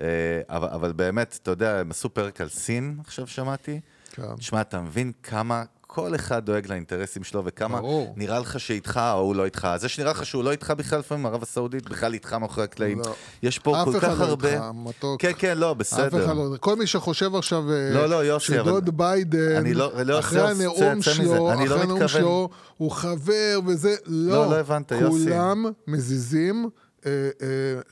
[0.00, 0.06] אה,
[0.48, 3.80] אבל, אבל באמת, אתה יודע, הם עשו פרק על סין, עכשיו שמעתי.
[4.12, 4.36] כן.
[4.36, 5.62] תשמע, אתה מבין כמה
[5.94, 8.14] כל אחד דואג לאינטרסים שלו, וכמה ברור.
[8.16, 9.68] נראה לך שאיתך או הוא לא איתך.
[9.76, 12.98] זה שנראה לך שהוא לא איתך בכלל, לפעמים ערב הסעודית, בכלל איתך מאחורי הקלעים.
[12.98, 13.14] לא.
[13.42, 14.52] יש פה אף כל אחד כך לא הרבה...
[14.52, 15.20] איתך, מתוק.
[15.20, 16.24] כן, כן, לא, אף בסדר.
[16.24, 16.56] אחד לא...
[16.60, 20.50] כל מי שחושב עכשיו אה, לא, לא, יוסי, אבל- שדוד ביידן, אני לא- לא אחרי
[20.50, 21.12] הנאום צא-.
[21.14, 24.32] שלו, לא אחרי הנאום שלו, הוא חבר וזה, לא.
[24.44, 25.24] לא, לא הבנת, יוסי.
[25.24, 26.68] כולם מזיזים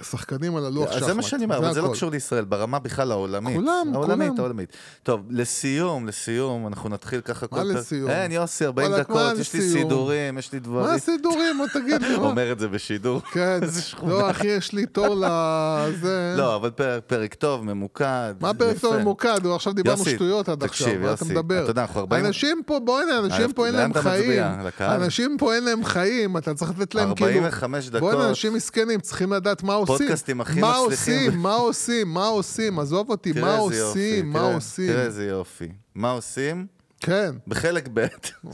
[0.03, 1.05] שחקנים על הלוח שחמט.
[1.07, 1.89] זה מה שאני אומר, אבל זה לא.
[1.93, 3.57] קשור לישראל, ברמה בכלל העולמית.
[3.57, 4.41] כולם, העולמית, כולם.
[4.41, 4.73] העולמית.
[5.03, 7.67] טוב, לסיום, לסיום, אנחנו נתחיל ככה כל פרק.
[7.67, 8.11] לסיום?
[8.11, 9.61] אין, יוסי, 40 וואלכ, דקות, מה יש לי?
[9.61, 10.87] סידורים, יש לי דברים.
[10.87, 11.59] מה הסידורים?
[11.59, 12.17] בוא תגיד לי.
[12.17, 12.23] מה?
[12.29, 13.21] אומר את זה בשידור.
[13.33, 13.59] כן.
[13.63, 14.13] איזה שכונה.
[14.13, 16.35] לא, אחי, יש לי תור לזה.
[16.37, 16.71] לא, אבל
[17.07, 18.35] פרק- טוב, ממוקד.
[18.41, 18.79] מה פרק.
[18.79, 19.47] טוב ממוקד?
[19.55, 21.63] עכשיו דיברנו שטויות עד עכשיו, מה אתה מדבר?
[21.63, 24.43] אתה יודע, אנחנו 40 אנשים פה, בוא הנה, אנשים פה אין להם חיים.
[24.81, 27.31] אנשים פה אין להם חיים, אתה צריך לתת להם כאילו...
[27.31, 28.01] 45 דקות.
[28.01, 29.97] בוא הנה, אנשים מסכנים, צריכים לדעת מה עושים.
[29.99, 31.15] פודקאסטים הכי מה מצליחים.
[31.27, 34.89] עושים, מה עושים, מה עושים, עזוב אותי, מה עושים, מה עושים.
[34.89, 35.69] תראה איזה יופי.
[35.95, 36.67] מה עושים?
[37.01, 37.35] כן.
[37.47, 38.07] בחלק ב'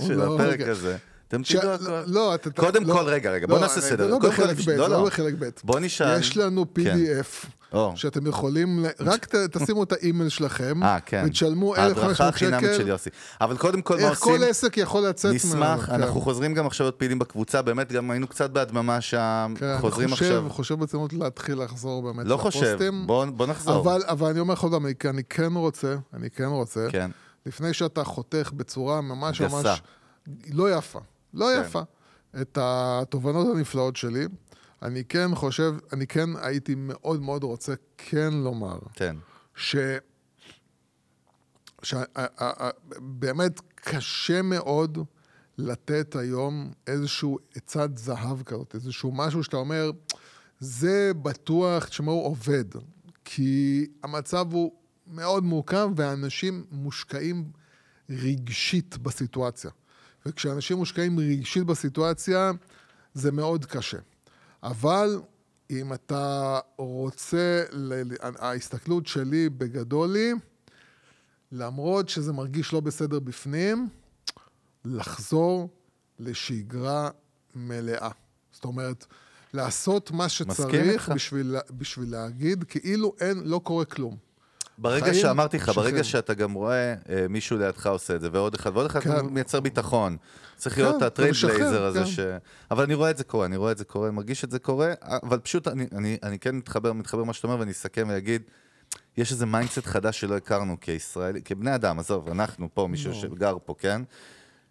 [0.07, 0.61] של לא, הפרק.
[0.61, 0.97] הזה.
[1.29, 1.85] תדעו לא, הכל.
[2.07, 2.51] לא, אתה...
[2.51, 4.07] קודם לא, כל, רגע, רגע, בוא לא, נעשה זה סדר.
[4.07, 4.89] לא בחלק ב', לא, לא.
[4.89, 5.45] לא בחלק ב'.
[5.65, 6.21] בוא נשאל.
[6.21, 6.81] יש לנו כן.
[6.83, 7.47] PDF.
[7.95, 11.25] שאתם יכולים, רק ת- תשימו את האימייל שלכם, אה, כן.
[11.27, 12.89] ותשלמו ההדרכה 1,500 החינמית של שקל.
[12.89, 13.11] יוסי.
[13.41, 14.37] אבל קודם כל, מה איך עושים?
[14.39, 15.93] כל עסק יכול לצאת נשמח, כן.
[15.95, 20.09] אנחנו חוזרים גם עכשיו להיות פעילים בקבוצה, באמת גם היינו קצת בהדממה שם, כן, חוזרים
[20.11, 20.45] חושב, עכשיו.
[20.51, 23.07] חושב ברצינות להתחיל לחזור באמת לא חושב, לפוסטים.
[23.07, 23.81] בוא בוא נחזור.
[23.83, 24.95] אבל, אבל אני אומר לך עוד פעם, אני-
[25.29, 27.11] כן רוצה, אני כן רוצה, כן.
[27.47, 29.57] לפני שאתה חותך בצורה ממש גסה.
[29.57, 29.83] ממש
[30.53, 31.01] לא יפה,
[31.35, 31.61] לא כן.
[31.61, 31.83] יפה,
[32.41, 34.27] את התובנות הנפלאות שלי,
[34.83, 39.17] אני כן חושב, אני כן הייתי מאוד מאוד רוצה כן לומר, כן.
[39.55, 39.77] ש...
[41.83, 44.99] שבאמת קשה מאוד
[45.59, 49.91] לתת היום איזשהו עצת זהב כזאת, איזשהו משהו שאתה אומר,
[50.61, 52.65] זה בטוח, תשמעו, עובד.
[53.25, 54.73] כי המצב הוא
[55.07, 57.51] מאוד מורכב ואנשים מושקעים
[58.11, 59.71] רגשית בסיטואציה.
[60.27, 62.51] וכשאנשים מושקעים רגשית בסיטואציה,
[63.15, 63.99] זה מאוד קשה.
[64.63, 65.21] אבל
[65.71, 67.65] אם אתה רוצה,
[68.39, 70.35] ההסתכלות שלי בגדול היא,
[71.53, 73.89] למרות שזה מרגיש לא בסדר בפנים,
[74.85, 75.69] לחזור
[76.19, 77.11] לשגרה
[77.55, 78.11] מלאה.
[78.53, 79.07] זאת אומרת,
[79.55, 81.09] לעשות מה שצריך.
[81.09, 84.26] בשביל, בשביל להגיד כאילו אין, לא קורה כלום.
[84.79, 85.69] ברגע חיים שאמרתי לך.
[85.69, 89.13] ברגע שאתה גם רואה אה, מישהו לידך עושה את זה, ועוד אחד, ועוד אחד, כן.
[89.13, 90.17] אתה מייצר ביטחון.
[90.57, 92.07] צריך כן, להיות הטרייד ומשחרר, בלייזר הזה כן.
[92.07, 92.21] ש...
[92.71, 94.93] אבל אני רואה את זה קורה, אני רואה את זה קורה, מרגיש את זה קורה,
[95.23, 98.43] אבל פשוט אני, אני, אני כן מתחבר, מתחבר למה שאתה אומר, ואני אסכם ואגיד,
[99.17, 103.15] יש איזה מיינדסט חדש שלא הכרנו כישראלי, כבני אדם, עזוב, אנחנו פה, מישהו.
[103.15, 104.03] שגר פה, כן?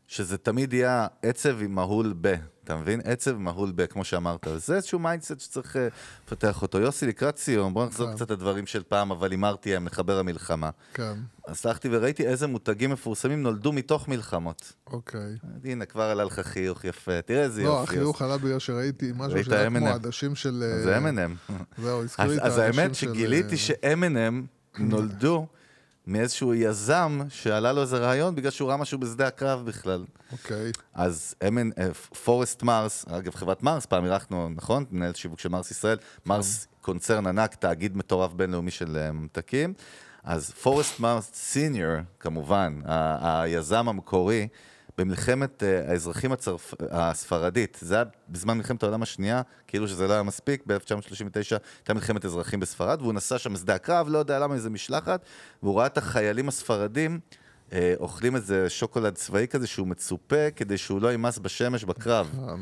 [0.07, 2.35] שזה תמיד יהיה עצב עם מהול ב,
[2.65, 3.01] אתה מבין?
[3.03, 4.47] עצב מהול ב, כמו שאמרת.
[4.57, 5.87] זה איזשהו mindset שצריך אה,
[6.27, 6.79] לפתח אותו.
[6.79, 8.15] יוסי, לקראת סיום, בוא נחזור כן.
[8.15, 10.69] קצת לדברים של פעם, אבל הימרתי הם, נחבר המלחמה.
[10.93, 11.13] כן,
[11.47, 14.73] אז הלכתי וראיתי איזה מותגים מפורסמים נולדו מתוך מלחמות.
[14.87, 15.35] אוקיי.
[15.63, 17.83] הנה, כבר עלה לך חיוך יפה, תראה איזה לא, יופי.
[17.83, 19.89] החיוך עלה בגלל שראיתי משהו שהיה כמו M&M.
[19.89, 20.63] עדשים של...
[20.63, 21.51] אה, זה M&M.
[21.77, 23.07] זהו, הזכיר אז, לי את אז העדשים האמת של...
[23.07, 24.33] שגיליתי אה, ש-M&M
[24.79, 25.47] נולדו
[26.07, 30.05] מאיזשהו יזם שעלה לו איזה רעיון בגלל שהוא ראה משהו בשדה הקרב בכלל.
[30.31, 30.71] אוקיי.
[30.93, 34.85] אז M&M, פורסט מרס, אגב חברת מרס, פעם אירחנו, נכון?
[34.91, 39.73] מנהל שיווק של מרס ישראל, מרס קונצרן ענק, תאגיד מטורף בינלאומי של אה, ממתקים.
[40.23, 42.81] אז פורסט מרס senior, כמובן,
[43.21, 44.47] היזם המקורי,
[44.97, 46.73] במלחמת אה, האזרחים הצרפ...
[46.91, 52.25] הספרדית, זה היה בזמן מלחמת העולם השנייה, כאילו שזה לא היה מספיק, ב-1939 הייתה מלחמת
[52.25, 55.25] אזרחים בספרד, והוא נסע שם בשדה הקרב, לא יודע למה, איזה משלחת,
[55.63, 57.19] והוא ראה את החיילים הספרדים
[57.73, 62.31] אה, אוכלים איזה שוקולד צבאי כזה שהוא מצופה כדי שהוא לא יימס בשמש בקרב.
[62.39, 62.55] אה,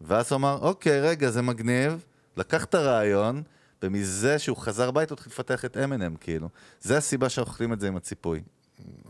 [0.00, 2.04] ואז הוא אמר, אוקיי, רגע, זה מגניב,
[2.36, 3.42] לקח את הרעיון,
[3.82, 6.48] ומזה שהוא חזר הביתה הוא התחיל לפתח את M&M, כאילו.
[6.80, 8.42] זה הסיבה שאוכלים את זה עם הציפוי.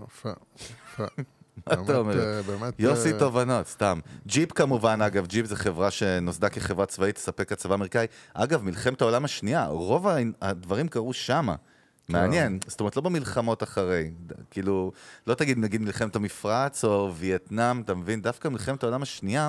[0.05, 1.05] יפה, יפה.
[1.66, 2.20] מה אתה אומר?
[2.20, 2.74] אה, באמת...
[2.78, 3.98] יוסי אה, תובנות, סתם.
[4.26, 8.07] ג'יפ כמובן, אגב, ג'יפ זה חברה שנוסדה כחברה צבאית, תספק הצבא האמריקאי.
[8.34, 10.07] אגב, מלחמת העולם השנייה, רוב
[10.42, 11.54] הדברים קרו שמה.
[12.09, 14.11] מעניין, זאת אומרת, לא במלחמות אחרי.
[14.50, 14.92] כאילו,
[15.26, 18.22] לא תגיד, נגיד, מלחמת המפרץ או וייטנאם, אתה מבין?
[18.22, 19.48] דווקא מלחמת העולם השנייה,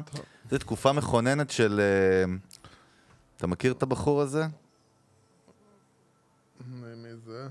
[0.51, 1.79] זו תקופה מכוננת של...
[1.79, 2.33] אה,
[3.37, 4.45] אתה מכיר את הבחור הזה?
[6.71, 7.47] מי זה?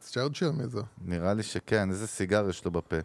[0.00, 0.80] צ'רצ'יל, מי זה?
[1.04, 2.96] נראה לי שכן, איזה סיגר יש לו בפה.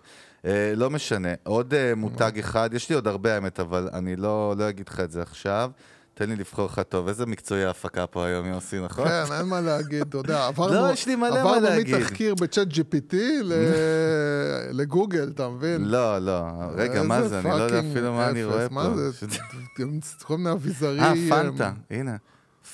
[0.48, 4.56] אה, לא משנה, עוד אה, מותג אחד, יש לי עוד הרבה האמת, אבל אני לא,
[4.58, 5.72] לא אגיד לך את זה עכשיו.
[6.14, 9.08] תן לי לבחור לך טוב, איזה מקצועי ההפקה פה היום, יוסי, נכון?
[9.08, 10.74] כן, אין מה להגיד, אתה יודע, עברנו...
[10.74, 11.96] לא, יש לי מלא מה עברנו להגיד.
[11.96, 13.54] מתחקיר בצ'אט GPT ל-
[14.80, 15.86] לגוגל, אתה מבין?
[15.86, 16.44] לא, לא,
[16.76, 17.40] רגע, מה זה?
[17.40, 18.74] אני לא יודע אפילו מה אני רואה פה.
[18.76, 19.26] מה זה?
[20.28, 21.00] כל מיני אביזרי...
[21.00, 22.16] אה, פנטה, הנה.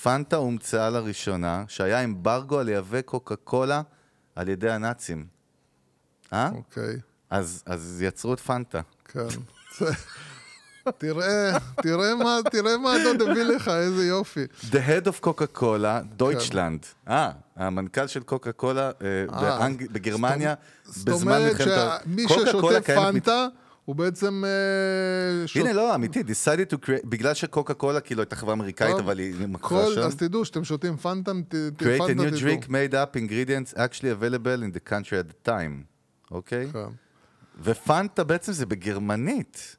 [0.03, 3.81] פנטה הומצאה לראשונה, שהיה אמברגו על לייבא קוקה קולה
[4.35, 5.25] על ידי הנאצים.
[6.33, 6.49] אה?
[6.55, 6.97] אוקיי,
[7.33, 8.81] אז, אז יצרו את פנטה.
[9.05, 9.27] כן.
[10.97, 14.45] תראה, תראה מה, תראה מה הדוד הביא לך, איזה יופי.
[14.61, 16.85] The head of Coca-Cola, דויטשלנד.
[17.07, 18.91] אה, המנכ"ל של קוקה קולה
[19.31, 19.67] אה.
[19.91, 20.53] בגרמניה,
[20.85, 21.97] זאת בזמן אומרת מלחמת ה...
[22.03, 23.47] שמי קוקה קולה ששותה פנטה,
[23.85, 24.43] הוא בעצם...
[24.45, 28.95] אה, שוט- הנה, לא, אמיתי, decided to create, בגלל שקוקה קולה כאילו הייתה חברה אמריקאית,
[28.99, 30.01] אבל היא מכרה כל, שם.
[30.01, 32.39] אז תדעו שאתם שותים פנטה, ת- ת- create a new תדעו.
[32.39, 35.83] drink made up ingredients actually available in the country at the time,
[36.31, 36.69] אוקיי?
[36.73, 36.79] כן.
[37.61, 39.75] ופנטה בעצם זה בגרמנית,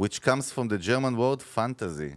[0.00, 2.16] which comes from the German word fantasy.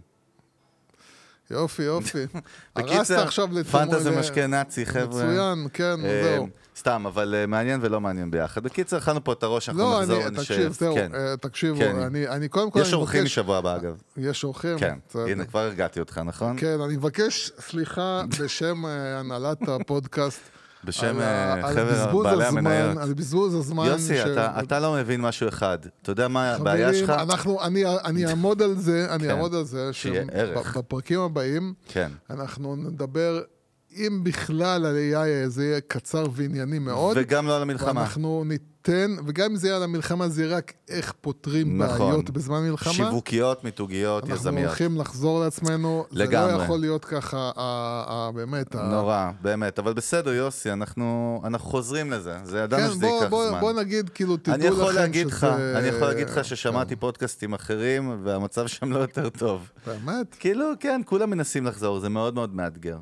[1.50, 2.26] יופי, יופי.
[2.76, 3.86] הרסת עכשיו לתמונה.
[3.86, 5.24] פנטה זה משקה נאצי, חבר'ה.
[5.24, 6.48] מצוין, כן, אה, זהו.
[6.76, 8.62] סתם, אבל אה, מעניין ולא מעניין ביחד.
[8.62, 10.42] בקיצר, אכלנו פה את הראש, אנחנו לא, נחזור, נשב.
[10.42, 11.14] תקשיב, זהו, כן.
[11.14, 11.96] אה, תקשיבו, כן.
[12.28, 13.24] אני, קודם כל, יש אורחים.
[13.24, 14.02] משבוע הבא, אגב.
[14.16, 14.78] יש אורחים?
[14.78, 14.98] כן.
[15.14, 16.56] הנה, כבר הרגעתי אותך, נכון?
[16.58, 20.40] כן, אני מבקש סליחה בשם אה, הנהלת הפודקאסט.
[20.84, 22.96] בשם אה, בזבוז בעלי המניות.
[22.96, 23.86] על בזבוז הזמן.
[23.86, 25.78] יוסי, ש- אתה- אתה לא מבין משהו אחד.
[26.02, 27.10] אתה יודע מה הבעיה שלך?
[27.10, 29.30] אנחנו, אני, אני אעמוד על זה, אני כן.
[29.30, 29.90] אעמוד על זה.
[29.92, 32.10] שבפרקים הבאים, כן.
[32.30, 33.40] אנחנו נדבר,
[33.96, 37.16] אם בכלל על AI, זה יהיה קצר וענייני מאוד.
[37.20, 38.00] וגם לא על המלחמה.
[38.00, 38.44] ואנחנו
[38.88, 41.98] ניתן, וגם אם זה יהיה על המלחמה, זה יהיה רק איך פותרים נכון.
[42.10, 42.92] בעיות בזמן מלחמה.
[42.92, 44.66] שיווקיות, מיתוגיות, אנחנו יזמיות.
[44.66, 46.04] הולכים לחזור לעצמנו.
[46.10, 46.52] זה לגמרי.
[46.52, 48.74] לא יכול להיות ככה, ה- ה- באמת.
[48.74, 49.78] ה- נורא, באמת.
[49.78, 52.36] אבל בסדר, יוסי, אנחנו אנחנו חוזרים לזה.
[52.44, 53.60] זה ידענו כן, שזה בוא, ייקח בוא, זמן.
[53.60, 57.52] בוא נגיד, כאילו, תדעו לכם יכול להגיד לך, שזה- אני יכול להגיד לך ששמעתי פודקאסטים
[57.54, 59.70] אחרים, והמצב שם לא יותר טוב.
[59.86, 60.36] באמת?
[60.38, 62.98] כאילו, כן, כולם מנסים לחזור, זה מאוד מאוד מאתגר.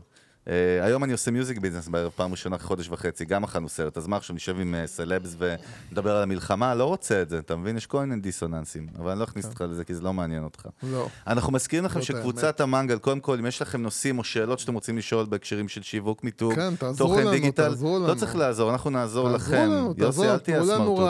[0.47, 0.49] Uh,
[0.83, 4.07] היום אני עושה מיוזיק ביזנס בערב, פעם ראשונה אחרי חודש וחצי, גם אכלנו סרט, אז
[4.07, 6.75] מה עכשיו נשב עם uh, סלבס ונדבר על המלחמה?
[6.75, 7.77] לא רוצה את זה, אתה מבין?
[7.77, 10.67] יש כל מיני דיסוננסים, אבל אני לא אכניס אותך לזה כי זה לא מעניין אותך.
[10.83, 11.09] לא.
[11.27, 14.99] אנחנו מזכירים לכם שקבוצת המנגל, קודם כל, אם יש לכם נושאים או שאלות שאתם רוצים
[14.99, 18.15] לשאול בהקשרים של שיווק מיתוג, כן, תעזרו תוכן לנו, דיגיטל, תעזרו לא.
[18.15, 19.71] צריך לעזור, אנחנו נעזור לכם.
[19.97, 21.09] יוסי, אל תהיה סמרטוט.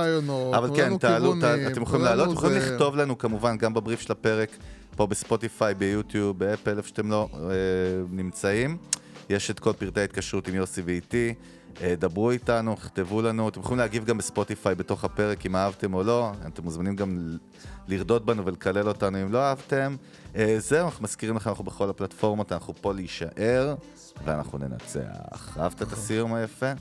[0.55, 1.35] אבל כן, תעלו,
[1.73, 4.51] אתם יכולים לעלות, אתם יכולים לכתוב לנו כמובן גם בבריף של הפרק,
[4.97, 7.49] פה בספוטיפיי, ביוטיוב, באפל, איפה שאתם לא אה,
[8.11, 8.77] נמצאים.
[9.29, 11.35] יש את כל פרטי ההתקשרות עם יוסי ואיתי.
[11.83, 16.03] אה, דברו איתנו, כתבו לנו, אתם יכולים להגיב גם בספוטיפיי בתוך הפרק אם אהבתם או
[16.03, 17.37] לא, אתם מוזמנים גם
[17.89, 19.97] לרדות בנו ולקלל אותנו אם לא אהבתם.
[20.37, 23.75] אה, זהו, אנחנו מזכירים לכם, אנחנו בכל הפלטפורמות, אנחנו פה להישאר,
[24.25, 25.59] ואנחנו ננצח.
[25.59, 26.73] אהבת את הסיום היפה?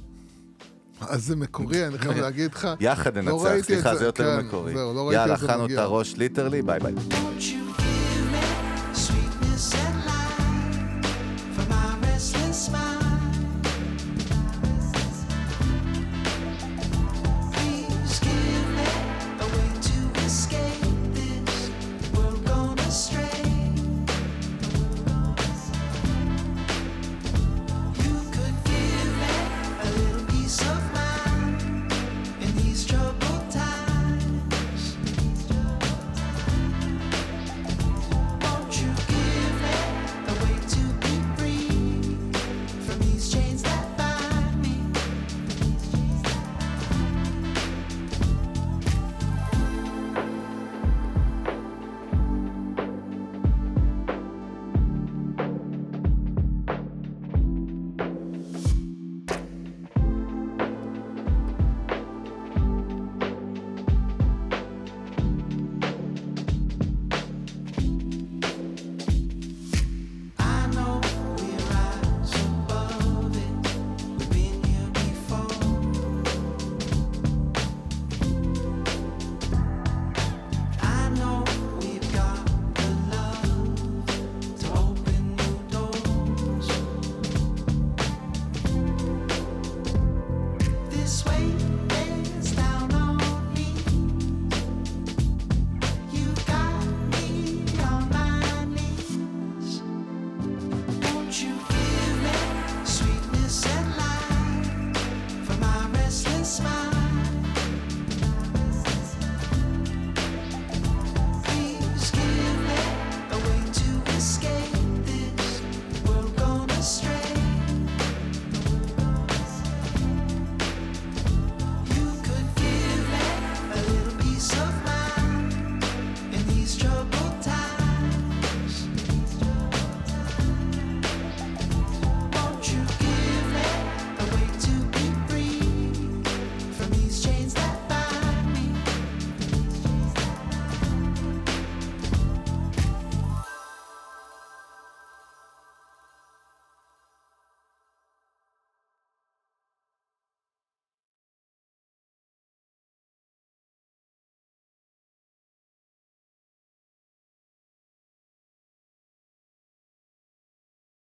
[1.01, 2.67] אז זה מקורי, אני חייב להגיד לך.
[2.79, 4.73] יחד לא ננצח, את סליחה, זה, יותר כן, מקורי.
[4.73, 5.71] לא יאללה, אכלנו את.
[5.77, 6.93] הראש literally, ביי ביי.